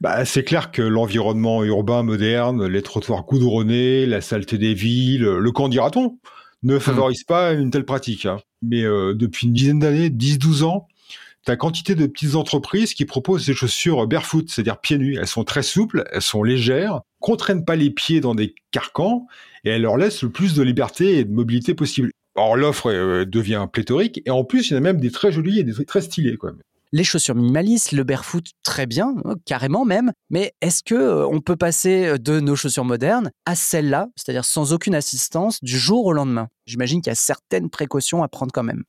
Bah, 0.00 0.24
c'est 0.24 0.44
clair 0.44 0.70
que 0.70 0.82
l'environnement 0.82 1.62
urbain 1.64 2.02
moderne, 2.02 2.66
les 2.66 2.82
trottoirs 2.82 3.24
goudronnés, 3.24 4.06
la 4.06 4.20
saleté 4.20 4.58
des 4.58 4.74
villes, 4.74 5.24
le 5.24 5.52
camp 5.52 5.68
dira-t-on, 5.68 6.18
ne 6.62 6.76
hmm. 6.76 6.80
favorise 6.80 7.24
pas 7.24 7.52
une 7.52 7.70
telle 7.70 7.84
pratique. 7.84 8.26
Hein. 8.26 8.38
Mais 8.62 8.82
euh, 8.82 9.14
depuis 9.14 9.46
une 9.46 9.52
dizaine 9.52 9.78
d'années, 9.78 10.08
10-12 10.08 10.64
ans, 10.64 10.88
t'as 11.44 11.56
quantité 11.56 11.94
de 11.94 12.06
petites 12.06 12.36
entreprises 12.36 12.94
qui 12.94 13.04
proposent 13.04 13.46
des 13.46 13.54
chaussures 13.54 14.06
barefoot, 14.06 14.48
c'est-à-dire 14.48 14.80
pieds 14.80 14.98
nus. 14.98 15.16
Elles 15.18 15.26
sont 15.26 15.44
très 15.44 15.62
souples, 15.62 16.04
elles 16.12 16.22
sont 16.22 16.42
légères, 16.42 17.00
contraignent 17.20 17.64
pas 17.64 17.76
les 17.76 17.90
pieds 17.90 18.20
dans 18.20 18.34
des 18.34 18.54
carcans 18.70 19.26
et 19.64 19.70
elles 19.70 19.82
leur 19.82 19.96
laissent 19.96 20.22
le 20.22 20.30
plus 20.30 20.54
de 20.54 20.62
liberté 20.62 21.18
et 21.18 21.24
de 21.24 21.32
mobilité 21.32 21.74
possible. 21.74 22.10
Or, 22.34 22.56
l'offre 22.56 22.90
euh, 22.90 23.24
devient 23.24 23.66
pléthorique 23.70 24.22
et 24.24 24.30
en 24.30 24.44
plus, 24.44 24.70
il 24.70 24.72
y 24.72 24.76
en 24.76 24.78
a 24.78 24.80
même 24.80 25.00
des 25.00 25.10
très 25.10 25.32
jolies 25.32 25.58
et 25.58 25.64
des 25.64 25.84
très 25.84 26.00
stylées. 26.00 26.36
Quoi 26.36 26.52
les 26.92 27.04
chaussures 27.04 27.34
minimalistes, 27.34 27.92
le 27.92 28.04
barefoot 28.04 28.44
très 28.62 28.86
bien, 28.86 29.14
hein, 29.24 29.34
carrément 29.46 29.84
même. 29.84 30.12
Mais 30.30 30.52
est-ce 30.60 30.82
que 30.82 30.94
euh, 30.94 31.26
on 31.26 31.40
peut 31.40 31.56
passer 31.56 32.06
euh, 32.06 32.18
de 32.18 32.40
nos 32.40 32.54
chaussures 32.54 32.84
modernes 32.84 33.30
à 33.46 33.54
celles-là, 33.54 34.08
c'est-à-dire 34.14 34.44
sans 34.44 34.72
aucune 34.72 34.94
assistance, 34.94 35.58
du 35.62 35.78
jour 35.78 36.06
au 36.06 36.12
lendemain? 36.12 36.48
J'imagine 36.66 37.00
qu'il 37.00 37.10
y 37.10 37.12
a 37.12 37.16
certaines 37.16 37.70
précautions 37.70 38.22
à 38.22 38.28
prendre 38.28 38.52
quand 38.52 38.62
même. 38.62 38.84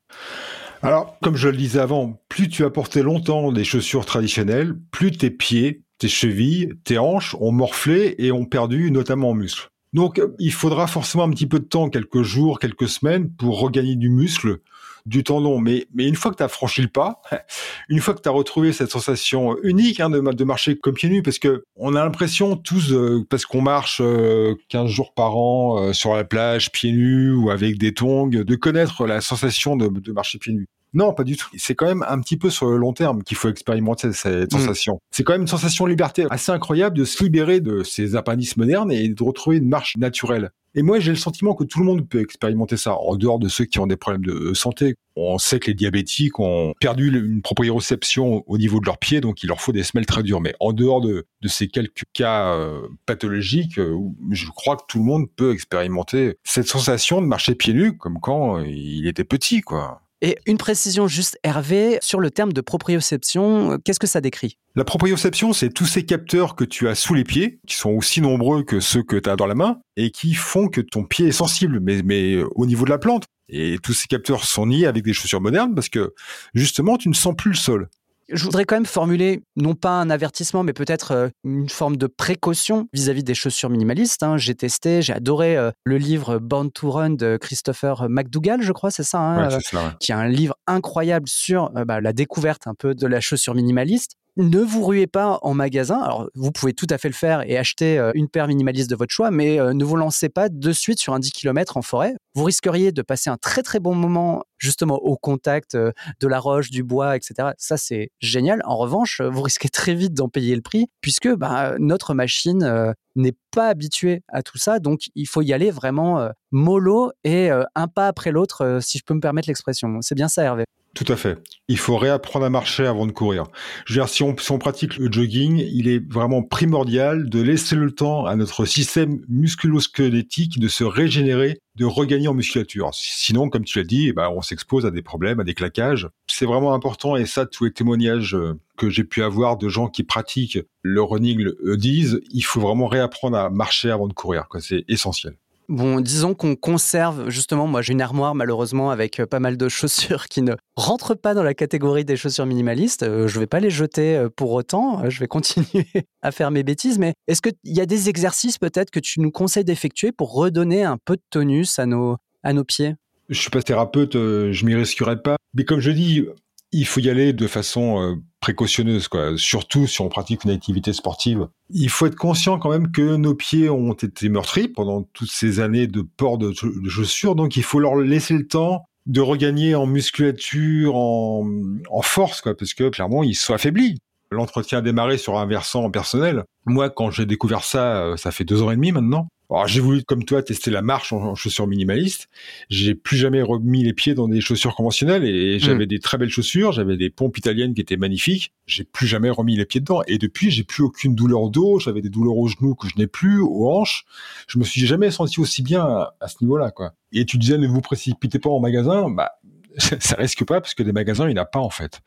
Alors, 0.81 1.17
comme 1.21 1.37
je 1.37 1.47
le 1.47 1.55
disais 1.55 1.79
avant, 1.79 2.21
plus 2.27 2.49
tu 2.49 2.65
as 2.65 2.69
porté 2.69 3.03
longtemps 3.03 3.53
des 3.53 3.63
chaussures 3.63 4.05
traditionnelles, 4.05 4.75
plus 4.91 5.11
tes 5.11 5.31
pieds, 5.31 5.81
tes 5.97 6.09
chevilles, 6.09 6.73
tes 6.83 6.97
hanches 6.97 7.35
ont 7.39 7.53
morflé 7.53 8.15
et 8.17 8.33
ont 8.33 8.45
perdu 8.45 8.91
notamment 8.91 9.29
en 9.29 9.33
muscle. 9.33 9.69
Donc, 9.93 10.21
il 10.39 10.51
faudra 10.51 10.87
forcément 10.87 11.23
un 11.23 11.29
petit 11.29 11.45
peu 11.47 11.59
de 11.59 11.65
temps, 11.65 11.89
quelques 11.89 12.23
jours, 12.23 12.59
quelques 12.59 12.89
semaines, 12.89 13.29
pour 13.29 13.59
regagner 13.59 13.95
du 13.95 14.09
muscle 14.09 14.57
du 15.05 15.23
tendon. 15.23 15.59
Mais, 15.59 15.87
mais 15.93 16.07
une 16.07 16.15
fois 16.15 16.31
que 16.31 16.37
tu 16.37 16.43
as 16.43 16.47
franchi 16.47 16.81
le 16.81 16.87
pas, 16.87 17.21
une 17.89 17.99
fois 17.99 18.13
que 18.13 18.21
tu 18.21 18.29
as 18.29 18.31
retrouvé 18.31 18.73
cette 18.73 18.91
sensation 18.91 19.57
unique 19.63 19.99
hein, 19.99 20.09
de, 20.09 20.19
de 20.19 20.43
marcher 20.43 20.77
comme 20.77 20.93
pieds 20.93 21.09
nus, 21.09 21.23
parce 21.23 21.39
que 21.39 21.63
on 21.75 21.95
a 21.95 22.03
l'impression 22.03 22.55
tous, 22.55 22.91
euh, 22.93 23.25
parce 23.29 23.45
qu'on 23.45 23.61
marche 23.61 23.97
15 23.97 24.05
euh, 24.05 24.87
jours 24.87 25.13
par 25.13 25.35
an 25.37 25.79
euh, 25.79 25.93
sur 25.93 26.15
la 26.15 26.23
plage, 26.23 26.71
pieds 26.71 26.91
nus 26.91 27.33
ou 27.33 27.49
avec 27.49 27.77
des 27.77 27.93
tongs, 27.93 28.29
de 28.29 28.55
connaître 28.55 29.05
la 29.05 29.21
sensation 29.21 29.75
de, 29.75 29.87
de 29.87 30.11
marcher 30.11 30.39
pieds 30.39 30.53
nus. 30.53 30.67
Non, 30.93 31.13
pas 31.13 31.23
du 31.23 31.37
tout. 31.37 31.49
C'est 31.57 31.75
quand 31.75 31.87
même 31.87 32.05
un 32.07 32.19
petit 32.19 32.37
peu 32.37 32.49
sur 32.49 32.67
le 32.67 32.77
long 32.77 32.93
terme 32.93 33.23
qu'il 33.23 33.37
faut 33.37 33.49
expérimenter 33.49 34.13
cette 34.13 34.53
mm. 34.53 34.59
sensation. 34.59 34.99
C'est 35.11 35.23
quand 35.23 35.33
même 35.33 35.41
une 35.41 35.47
sensation 35.47 35.85
de 35.85 35.89
liberté 35.89 36.25
assez 36.29 36.51
incroyable 36.51 36.97
de 36.97 37.05
se 37.05 37.23
libérer 37.23 37.59
de 37.59 37.83
ces 37.83 38.15
appendices 38.15 38.57
modernes 38.57 38.91
et 38.91 39.07
de 39.07 39.23
retrouver 39.23 39.57
une 39.57 39.69
marche 39.69 39.97
naturelle. 39.97 40.51
Et 40.75 40.81
moi, 40.81 40.99
j'ai 40.99 41.11
le 41.11 41.17
sentiment 41.17 41.53
que 41.53 41.63
tout 41.63 41.79
le 41.79 41.85
monde 41.85 42.07
peut 42.07 42.21
expérimenter 42.21 42.77
ça, 42.77 42.95
en 42.95 43.15
dehors 43.15 43.37
de 43.37 43.47
ceux 43.47 43.65
qui 43.65 43.79
ont 43.79 43.85
des 43.85 43.95
problèmes 43.95 44.25
de 44.25 44.53
santé. 44.55 44.95
On 45.15 45.37
sait 45.37 45.59
que 45.59 45.67
les 45.67 45.75
diabétiques 45.75 46.39
ont 46.39 46.73
perdu 46.79 47.15
une 47.15 47.43
proprioception 47.43 48.43
au 48.47 48.57
niveau 48.57 48.79
de 48.79 48.87
leurs 48.87 48.97
pieds, 48.97 49.21
donc 49.21 49.43
il 49.43 49.47
leur 49.47 49.61
faut 49.61 49.71
des 49.71 49.83
semelles 49.83 50.07
très 50.07 50.23
dures. 50.23 50.41
Mais 50.41 50.55
en 50.59 50.73
dehors 50.73 51.01
de, 51.01 51.27
ces 51.45 51.67
quelques 51.67 52.05
cas 52.13 52.55
euh, 52.55 52.87
pathologiques, 53.05 53.77
euh, 53.77 53.95
je 54.31 54.49
crois 54.49 54.75
que 54.75 54.83
tout 54.87 54.97
le 54.97 55.03
monde 55.03 55.27
peut 55.35 55.53
expérimenter 55.53 56.37
cette 56.43 56.67
sensation 56.67 57.21
de 57.21 57.27
marcher 57.27 57.53
pieds 57.53 57.73
nus, 57.73 57.95
comme 57.95 58.19
quand 58.19 58.59
il 58.61 59.07
était 59.07 59.23
petit, 59.23 59.61
quoi. 59.61 60.02
Et 60.25 60.37
une 60.45 60.57
précision 60.57 61.05
juste, 61.05 61.37
Hervé, 61.43 61.97
sur 62.01 62.21
le 62.21 62.31
terme 62.31 62.53
de 62.53 62.61
proprioception, 62.61 63.77
qu'est-ce 63.83 63.99
que 63.99 64.07
ça 64.07 64.21
décrit? 64.21 64.57
La 64.73 64.85
proprioception, 64.85 65.51
c'est 65.51 65.67
tous 65.67 65.85
ces 65.85 66.05
capteurs 66.05 66.55
que 66.55 66.63
tu 66.63 66.87
as 66.87 66.95
sous 66.95 67.13
les 67.13 67.25
pieds, 67.25 67.59
qui 67.67 67.75
sont 67.75 67.89
aussi 67.89 68.21
nombreux 68.21 68.63
que 68.63 68.79
ceux 68.79 69.03
que 69.03 69.17
tu 69.17 69.29
as 69.29 69.35
dans 69.35 69.47
la 69.47 69.53
main, 69.53 69.81
et 69.97 70.11
qui 70.11 70.33
font 70.33 70.69
que 70.69 70.79
ton 70.79 71.03
pied 71.03 71.27
est 71.27 71.33
sensible, 71.33 71.81
mais, 71.81 72.03
mais 72.03 72.37
au 72.55 72.65
niveau 72.65 72.85
de 72.85 72.89
la 72.89 72.99
plante. 72.99 73.25
Et 73.49 73.77
tous 73.83 73.91
ces 73.91 74.07
capteurs 74.07 74.45
sont 74.45 74.67
niés 74.67 74.87
avec 74.87 75.03
des 75.03 75.11
chaussures 75.11 75.41
modernes 75.41 75.75
parce 75.75 75.89
que 75.89 76.13
justement, 76.53 76.97
tu 76.97 77.09
ne 77.09 77.13
sens 77.13 77.35
plus 77.35 77.51
le 77.51 77.57
sol. 77.57 77.89
Je 78.29 78.43
voudrais 78.43 78.65
quand 78.65 78.75
même 78.75 78.85
formuler, 78.85 79.43
non 79.55 79.75
pas 79.75 79.91
un 79.91 80.09
avertissement, 80.09 80.63
mais 80.63 80.73
peut-être 80.73 81.11
euh, 81.11 81.29
une 81.43 81.69
forme 81.69 81.97
de 81.97 82.07
précaution 82.07 82.87
vis-à-vis 82.93 83.23
des 83.23 83.33
chaussures 83.33 83.69
minimalistes. 83.69 84.23
Hein. 84.23 84.37
J'ai 84.37 84.55
testé, 84.55 85.01
j'ai 85.01 85.13
adoré 85.13 85.57
euh, 85.57 85.71
le 85.83 85.97
livre 85.97 86.39
Born 86.39 86.71
to 86.71 86.91
Run 86.91 87.11
de 87.11 87.37
Christopher 87.37 88.07
McDougall, 88.09 88.61
je 88.61 88.71
crois, 88.71 88.91
c'est 88.91 89.03
ça, 89.03 89.19
hein, 89.19 89.49
euh, 89.51 89.89
qui 89.99 90.11
est 90.11 90.15
un 90.15 90.27
livre 90.27 90.55
incroyable 90.67 91.27
sur 91.27 91.69
bah, 91.71 92.01
la 92.01 92.13
découverte 92.13 92.67
un 92.67 92.75
peu 92.75 92.95
de 92.95 93.07
la 93.07 93.19
chaussure 93.19 93.55
minimaliste 93.55 94.15
ne 94.37 94.59
vous 94.59 94.83
ruez 94.83 95.07
pas 95.07 95.39
en 95.41 95.53
magasin. 95.53 95.99
Alors, 95.99 96.29
vous 96.35 96.51
pouvez 96.51 96.73
tout 96.73 96.87
à 96.89 96.97
fait 96.97 97.07
le 97.07 97.13
faire 97.13 97.43
et 97.49 97.57
acheter 97.57 97.97
euh, 97.97 98.11
une 98.15 98.27
paire 98.27 98.47
minimaliste 98.47 98.89
de 98.89 98.95
votre 98.95 99.13
choix, 99.13 99.31
mais 99.31 99.59
euh, 99.59 99.73
ne 99.73 99.83
vous 99.83 99.95
lancez 99.95 100.29
pas 100.29 100.49
de 100.49 100.71
suite 100.71 100.99
sur 100.99 101.13
un 101.13 101.19
10 101.19 101.31
km 101.31 101.77
en 101.77 101.81
forêt. 101.81 102.15
Vous 102.33 102.43
risqueriez 102.43 102.91
de 102.91 103.01
passer 103.01 103.29
un 103.29 103.37
très 103.37 103.61
très 103.61 103.79
bon 103.79 103.93
moment 103.93 104.43
justement 104.57 104.95
au 104.95 105.17
contact 105.17 105.75
euh, 105.75 105.91
de 106.19 106.27
la 106.27 106.39
roche, 106.39 106.71
du 106.71 106.83
bois, 106.83 107.15
etc. 107.15 107.49
Ça, 107.57 107.77
c'est 107.77 108.09
génial. 108.21 108.61
En 108.65 108.77
revanche, 108.77 109.21
vous 109.21 109.41
risquez 109.41 109.69
très 109.69 109.93
vite 109.93 110.13
d'en 110.13 110.29
payer 110.29 110.55
le 110.55 110.61
prix 110.61 110.87
puisque 111.01 111.29
bah, 111.33 111.75
notre 111.79 112.13
machine 112.13 112.93
n'est 113.15 113.35
pas 113.51 113.67
habituée 113.67 114.23
à 114.27 114.43
tout 114.43 114.57
ça. 114.57 114.79
Donc, 114.79 115.01
il 115.15 115.27
faut 115.27 115.41
y 115.41 115.53
aller 115.53 115.71
vraiment 115.71 116.29
mollo 116.51 117.11
et 117.23 117.49
un 117.49 117.87
pas 117.87 118.07
après 118.07 118.31
l'autre, 118.31 118.79
si 118.81 118.97
je 118.97 119.03
peux 119.03 119.13
me 119.13 119.21
permettre 119.21 119.47
l'expression. 119.47 119.99
C'est 120.01 120.15
bien 120.15 120.27
ça, 120.27 120.43
Hervé. 120.43 120.65
Tout 120.93 121.05
à 121.07 121.15
fait. 121.15 121.39
Il 121.67 121.79
faut 121.79 121.97
réapprendre 121.97 122.45
à 122.45 122.51
marcher 122.51 122.85
avant 122.85 123.07
de 123.07 123.11
courir. 123.11 123.45
Je 123.85 123.93
veux 123.93 123.99
dire, 123.99 124.09
si 124.09 124.21
on, 124.21 124.59
pratique 124.59 124.97
le 124.97 125.11
jogging, 125.11 125.57
il 125.57 125.87
est 125.87 125.99
vraiment 126.11 126.43
primordial 126.43 127.29
de 127.29 127.41
laisser 127.41 127.75
le 127.75 127.91
temps 127.91 128.27
à 128.27 128.35
notre 128.35 128.65
système 128.65 129.19
musculo-squelettique 129.27 130.59
de 130.59 130.67
se 130.67 130.83
régénérer, 130.83 131.57
de 131.75 131.85
regagner 131.85 132.27
en 132.27 132.35
musculature. 132.35 132.91
Sinon, 132.93 133.49
comme 133.49 133.63
tu 133.63 133.79
l'as 133.79 133.85
dit, 133.85 134.09
eh 134.09 134.13
ben, 134.13 134.29
on 134.29 134.43
s'expose 134.43 134.85
à 134.85 134.91
des 134.91 135.01
problèmes, 135.01 135.39
à 135.39 135.43
des 135.43 135.55
claquages. 135.55 136.07
C'est 136.27 136.45
vraiment 136.45 136.75
important 136.75 137.15
et 137.15 137.25
ça, 137.25 137.47
tous 137.47 137.65
les 137.65 137.71
témoignages 137.71 138.35
euh, 138.35 138.59
que 138.83 138.89
j'ai 138.89 139.03
pu 139.03 139.23
avoir 139.23 139.57
de 139.57 139.69
gens 139.69 139.87
qui 139.87 140.03
pratiquent 140.03 140.59
le 140.81 141.01
running 141.01 141.39
le 141.39 141.77
disent, 141.77 142.19
il 142.31 142.41
faut 142.41 142.59
vraiment 142.59 142.87
réapprendre 142.87 143.37
à 143.37 143.49
marcher 143.49 143.91
avant 143.91 144.07
de 144.07 144.13
courir. 144.13 144.47
C'est 144.59 144.83
essentiel. 144.87 145.37
Bon, 145.69 146.01
disons 146.01 146.33
qu'on 146.33 146.55
conserve, 146.55 147.29
justement, 147.29 147.67
moi 147.67 147.81
j'ai 147.81 147.93
une 147.93 148.01
armoire 148.01 148.35
malheureusement 148.35 148.91
avec 148.91 149.19
euh, 149.19 149.25
pas 149.25 149.39
mal 149.39 149.55
de 149.55 149.69
chaussures 149.69 150.27
qui 150.27 150.41
ne 150.41 150.55
rentrent 150.75 151.15
pas 151.15 151.33
dans 151.33 151.43
la 151.43 151.53
catégorie 151.53 152.03
des 152.03 152.17
chaussures 152.17 152.45
minimalistes. 152.45 153.03
Euh, 153.03 153.27
je 153.27 153.35
ne 153.35 153.39
vais 153.39 153.47
pas 153.47 153.59
les 153.59 153.69
jeter 153.69 154.17
euh, 154.17 154.29
pour 154.29 154.51
autant, 154.51 155.09
je 155.09 155.19
vais 155.19 155.27
continuer 155.33 155.87
à 156.21 156.31
faire 156.31 156.51
mes 156.51 156.63
bêtises, 156.63 156.99
mais 156.99 157.13
est-ce 157.27 157.41
qu'il 157.41 157.53
y 157.63 157.79
a 157.79 157.85
des 157.85 158.09
exercices 158.09 158.57
peut-être 158.57 158.91
que 158.91 158.99
tu 158.99 159.21
nous 159.21 159.31
conseilles 159.31 159.63
d'effectuer 159.63 160.11
pour 160.11 160.33
redonner 160.33 160.83
un 160.83 160.97
peu 161.03 161.15
de 161.15 161.23
tonus 161.29 161.79
à 161.79 161.85
nos, 161.85 162.17
à 162.43 162.51
nos 162.53 162.65
pieds? 162.65 162.95
Je 163.29 163.39
suis 163.39 163.49
pas 163.49 163.61
thérapeute, 163.61 164.13
je 164.13 164.65
m'y 164.65 164.75
risquerai 164.75 165.21
pas. 165.21 165.37
Mais 165.53 165.63
comme 165.63 165.79
je 165.79 165.91
dis, 165.91 166.25
il 166.73 166.85
faut 166.85 166.99
y 166.99 167.09
aller 167.09 167.31
de 167.31 167.47
façon 167.47 168.19
précautionneuse, 168.43 169.07
quoi. 169.07 169.37
Surtout 169.37 169.87
si 169.87 170.01
on 170.01 170.09
pratique 170.09 170.43
une 170.43 170.49
activité 170.49 170.91
sportive. 170.91 171.47
Il 171.69 171.89
faut 171.89 172.07
être 172.07 172.17
conscient 172.17 172.59
quand 172.59 172.69
même 172.69 172.91
que 172.91 173.15
nos 173.15 173.35
pieds 173.35 173.69
ont 173.69 173.93
été 173.93 174.27
meurtris 174.27 174.67
pendant 174.67 175.03
toutes 175.13 175.31
ces 175.31 175.61
années 175.61 175.87
de 175.87 176.01
port 176.01 176.37
de, 176.37 176.53
chaussures, 176.89 177.35
donc 177.35 177.55
il 177.55 177.63
faut 177.63 177.79
leur 177.79 177.95
laisser 177.95 178.33
le 178.33 178.45
temps 178.45 178.83
de 179.05 179.21
regagner 179.21 179.75
en 179.75 179.85
musculature, 179.85 180.93
en, 180.97 182.01
force, 182.01 182.41
quoi, 182.41 182.53
parce 182.53 182.73
que 182.73 182.89
clairement 182.89 183.23
ils 183.23 183.35
sont 183.35 183.53
affaiblis. 183.53 183.97
L'entretien 184.29 184.79
a 184.79 184.81
démarré 184.81 185.17
sur 185.17 185.39
un 185.39 185.45
versant 185.45 185.89
personnel. 185.89 186.43
Moi, 186.65 186.89
quand 186.89 187.11
j'ai 187.11 187.25
découvert 187.25 187.63
ça, 187.63 188.03
euh, 188.03 188.17
ça 188.17 188.31
fait 188.31 188.43
deux 188.43 188.61
ans 188.61 188.71
et 188.71 188.75
demi 188.75 188.91
maintenant. 188.91 189.29
Alors 189.49 189.67
j'ai 189.67 189.81
voulu, 189.81 190.03
comme 190.03 190.25
toi, 190.25 190.41
tester 190.41 190.71
la 190.71 190.81
marche 190.81 191.13
en, 191.13 191.35
chaussures 191.35 191.67
minimalistes. 191.67 192.27
J'ai 192.69 192.95
plus 192.95 193.17
jamais 193.17 193.41
remis 193.41 193.83
les 193.83 193.93
pieds 193.93 194.13
dans 194.13 194.27
des 194.27 194.41
chaussures 194.41 194.75
conventionnelles 194.75 195.25
et, 195.25 195.59
j'avais 195.59 195.85
hmm. 195.85 195.89
des 195.89 195.99
très 195.99 196.17
belles 196.17 196.29
chaussures, 196.29 196.71
j'avais 196.71 196.97
des 196.97 197.09
pompes 197.09 197.37
italiennes 197.37 197.73
qui 197.73 197.81
étaient 197.81 197.97
magnifiques. 197.97 198.53
J'ai 198.65 198.83
plus 198.83 199.05
jamais 199.05 199.29
remis 199.29 199.55
les 199.55 199.65
pieds 199.65 199.81
dedans 199.81 200.01
et 200.07 200.17
depuis 200.17 200.49
j'ai 200.49 200.63
plus 200.63 200.83
aucune 200.83 201.13
douleur 201.13 201.41
au 201.41 201.49
dos. 201.49 201.79
J'avais 201.79 202.01
des 202.01 202.09
douleurs 202.09 202.37
aux 202.37 202.47
genoux 202.47 202.75
que 202.75 202.87
je 202.87 202.97
n'ai 202.97 203.07
plus, 203.07 203.41
aux 203.41 203.69
hanches. 203.69 204.05
Je 204.47 204.57
me 204.57 204.63
suis 204.63 204.85
jamais 204.85 205.11
senti 205.11 205.39
aussi 205.39 205.61
bien 205.61 205.83
à, 205.83 206.27
ce 206.27 206.37
niveau-là, 206.41 206.71
quoi. 206.71 206.93
Et 207.11 207.25
tu 207.25 207.37
disais 207.37 207.57
ne 207.57 207.67
vous 207.67 207.81
précipitez 207.81 208.39
pas 208.39 208.49
en 208.49 208.59
magasin, 208.59 209.09
bah 209.09 209.33
ça 209.77 210.15
risque 210.15 210.45
pas 210.45 210.61
parce 210.61 210.75
que 210.75 210.83
des 210.83 210.91
magasins 210.91 211.27
il 211.27 211.33
n'y 211.33 211.39
en 211.39 211.43
a 211.43 211.45
pas 211.45 211.59
en 211.59 211.69
fait. 211.69 212.01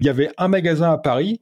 Il 0.00 0.06
y 0.06 0.08
avait 0.08 0.30
un 0.38 0.48
magasin 0.48 0.92
à 0.92 0.98
Paris 0.98 1.40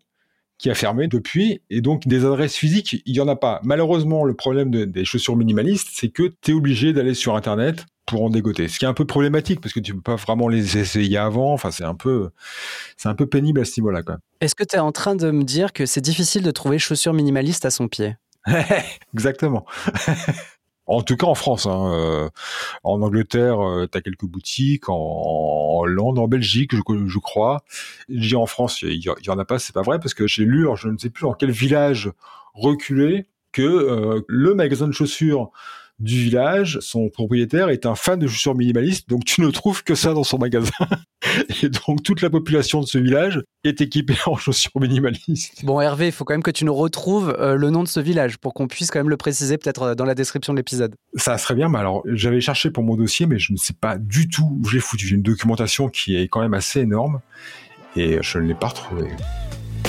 qui 0.58 0.70
a 0.70 0.74
fermé 0.74 1.08
depuis, 1.08 1.62
et 1.70 1.80
donc 1.80 2.06
des 2.06 2.24
adresses 2.24 2.54
physiques, 2.54 3.02
il 3.04 3.16
y 3.16 3.20
en 3.20 3.28
a 3.28 3.36
pas. 3.36 3.60
Malheureusement, 3.64 4.24
le 4.24 4.34
problème 4.34 4.70
des 4.70 5.04
chaussures 5.04 5.36
minimalistes, 5.36 5.88
c'est 5.92 6.08
que 6.08 6.32
tu 6.40 6.52
es 6.52 6.54
obligé 6.54 6.92
d'aller 6.92 7.14
sur 7.14 7.36
Internet 7.36 7.86
pour 8.06 8.22
en 8.22 8.30
dégoter. 8.30 8.68
Ce 8.68 8.78
qui 8.78 8.84
est 8.84 8.88
un 8.88 8.94
peu 8.94 9.04
problématique 9.04 9.60
parce 9.60 9.72
que 9.72 9.80
tu 9.80 9.94
peux 9.94 10.02
pas 10.02 10.16
vraiment 10.16 10.48
les 10.48 10.78
essayer 10.78 11.16
avant. 11.16 11.52
Enfin, 11.52 11.70
c'est 11.70 11.84
un 11.84 11.94
peu, 11.94 12.30
c'est 12.96 13.08
un 13.08 13.14
peu 13.14 13.26
pénible 13.26 13.60
à 13.60 13.64
ce 13.64 13.80
niveau-là. 13.80 14.02
Est-ce 14.40 14.54
que 14.54 14.64
tu 14.64 14.76
es 14.76 14.80
en 14.80 14.92
train 14.92 15.16
de 15.16 15.30
me 15.30 15.44
dire 15.44 15.72
que 15.72 15.86
c'est 15.86 16.00
difficile 16.00 16.42
de 16.42 16.50
trouver 16.50 16.78
chaussures 16.78 17.14
minimalistes 17.14 17.64
à 17.64 17.70
son 17.70 17.88
pied? 17.88 18.16
Exactement. 19.14 19.64
En 20.86 21.02
tout 21.02 21.16
cas 21.16 21.26
en 21.26 21.34
France. 21.34 21.66
Hein, 21.66 21.92
euh, 21.92 22.28
en 22.82 23.00
Angleterre, 23.02 23.60
euh, 23.60 23.86
tu 23.90 23.96
as 23.98 24.00
quelques 24.00 24.26
boutiques. 24.26 24.88
En, 24.88 25.80
Hollande, 25.80 26.18
en 26.18 26.28
Belgique, 26.28 26.74
je, 26.74 27.18
crois. 27.18 27.64
Je 28.08 28.28
dis 28.28 28.36
en 28.36 28.46
France, 28.46 28.82
il 28.82 29.02
y, 29.02 29.30
en 29.30 29.38
a 29.38 29.44
pas, 29.44 29.58
c'est 29.58 29.74
pas 29.74 29.82
vrai, 29.82 29.98
parce 29.98 30.14
que 30.14 30.26
j'ai 30.26 30.44
lu, 30.44 30.66
je 30.76 30.88
ne 30.88 30.96
sais 30.98 31.10
plus 31.10 31.22
dans 31.22 31.34
quel 31.34 31.50
village 31.50 32.10
reculé, 32.54 33.26
que 33.52 33.62
euh, 33.62 34.20
le 34.28 34.54
magasin 34.54 34.86
de 34.86 34.92
chaussures 34.92 35.50
du 36.00 36.16
village, 36.24 36.78
son 36.80 37.08
propriétaire 37.08 37.68
est 37.68 37.86
un 37.86 37.94
fan 37.94 38.18
de 38.18 38.26
chaussures 38.26 38.54
minimalistes, 38.54 39.08
donc 39.08 39.24
tu 39.24 39.40
ne 39.40 39.50
trouves 39.50 39.84
que 39.84 39.94
ça 39.94 40.12
dans 40.12 40.24
son 40.24 40.38
magasin. 40.38 40.72
Et 41.62 41.68
donc 41.68 42.02
toute 42.02 42.20
la 42.20 42.30
population 42.30 42.80
de 42.80 42.86
ce 42.86 42.98
village 42.98 43.42
est 43.62 43.80
équipée 43.80 44.16
en 44.26 44.36
chaussures 44.36 44.72
minimalistes. 44.80 45.64
Bon 45.64 45.80
Hervé, 45.80 46.06
il 46.06 46.12
faut 46.12 46.24
quand 46.24 46.34
même 46.34 46.42
que 46.42 46.50
tu 46.50 46.64
nous 46.64 46.74
retrouves 46.74 47.34
euh, 47.38 47.54
le 47.54 47.70
nom 47.70 47.82
de 47.82 47.88
ce 47.88 48.00
village 48.00 48.38
pour 48.38 48.54
qu'on 48.54 48.66
puisse 48.66 48.90
quand 48.90 48.98
même 48.98 49.08
le 49.08 49.16
préciser 49.16 49.56
peut-être 49.56 49.82
euh, 49.82 49.94
dans 49.94 50.04
la 50.04 50.14
description 50.14 50.52
de 50.52 50.58
l'épisode. 50.58 50.94
Ça 51.14 51.38
serait 51.38 51.54
bien, 51.54 51.68
mais 51.68 51.78
alors 51.78 52.02
j'avais 52.06 52.40
cherché 52.40 52.70
pour 52.70 52.82
mon 52.82 52.96
dossier, 52.96 53.26
mais 53.26 53.38
je 53.38 53.52
ne 53.52 53.56
sais 53.56 53.74
pas 53.74 53.96
du 53.96 54.28
tout 54.28 54.58
où 54.60 54.68
j'ai 54.68 54.80
foutu. 54.80 55.06
J'ai 55.06 55.14
une 55.14 55.22
documentation 55.22 55.88
qui 55.88 56.16
est 56.16 56.28
quand 56.28 56.40
même 56.40 56.54
assez 56.54 56.80
énorme 56.80 57.20
et 57.96 58.18
je 58.20 58.38
ne 58.38 58.48
l'ai 58.48 58.54
pas 58.54 58.68
retrouvée. 58.68 59.08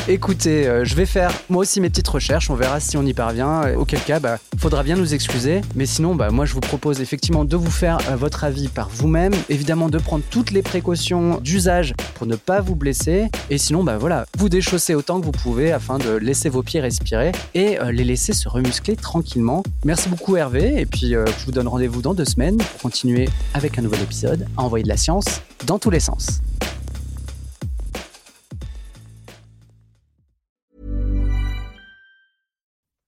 Écoutez, 0.08 0.68
euh, 0.68 0.86
je 0.86 0.94
vais 0.94 1.08
faire 1.08 1.32
moi 1.50 1.63
aussi 1.63 1.82
mes 1.82 1.89
petites 1.89 2.08
recherches, 2.08 2.52
on 2.52 2.56
verra 2.56 2.80
si 2.80 2.96
on 2.96 3.04
y 3.04 3.13
parvient. 3.15 3.63
Euh, 3.63 3.76
auquel 3.76 4.00
cas, 4.00 4.20
bah, 4.20 4.38
faudra 4.60 4.84
bien 4.84 4.96
nous 4.96 5.15
excuser. 5.15 5.62
Mais 5.74 5.88
sinon, 5.88 6.13
bah, 6.13 6.30
moi 6.30 6.46
je 6.46 6.54
vous 6.54 6.60
propose 6.60 7.02
effectivement 7.02 7.44
de 7.44 7.56
vous 7.56 7.72
faire 7.72 7.98
euh, 8.08 8.15
votre 8.15 8.44
avis 8.44 8.68
par 8.68 8.88
vous-même. 8.89 9.34
Évidemment, 9.50 9.89
de 9.89 9.98
prendre 9.98 10.24
toutes 10.30 10.52
les 10.52 10.62
précautions 10.62 11.39
d'usage 11.39 11.96
pour 12.13 12.28
ne 12.28 12.36
pas 12.36 12.62
vous 12.62 12.76
blesser. 12.76 13.30
Et 13.50 13.58
sinon, 13.58 13.84
bah 13.84 13.98
voilà, 13.98 14.28
vous 14.38 14.48
déchaussez 14.48 14.94
autant 14.94 15.20
que 15.20 15.26
vous 15.26 15.32
pouvez 15.32 15.72
afin 15.72 15.98
de 15.98 16.12
laisser 16.12 16.50
vos 16.50 16.62
pieds 16.62 16.82
respirer 16.82 17.32
et 17.56 17.80
les 17.91 18.04
laisser 18.04 18.34
se 18.34 18.48
remuscler 18.48 18.96
tranquillement. 18.96 19.63
Merci 19.86 20.10
beaucoup 20.10 20.38
Hervé. 20.38 20.80
Et 20.80 20.86
puis 20.86 21.13
je 21.13 21.46
vous 21.46 21.52
donne 21.52 21.68
rendez-vous 21.68 22.04
dans 22.04 22.13
deux 22.13 22.26
semaines 22.26 22.58
pour 22.58 22.82
continuer 22.91 23.28
avec 23.56 23.80
un 23.80 23.82
nouvel 23.82 24.04
épisode 24.04 24.46
à 24.56 24.62
envoyer 24.62 24.84
de 24.84 24.89
la 24.89 24.98
science 24.98 25.41
dans 25.65 25.80
tous 25.80 25.89
les 25.89 26.00
sens. 26.00 26.41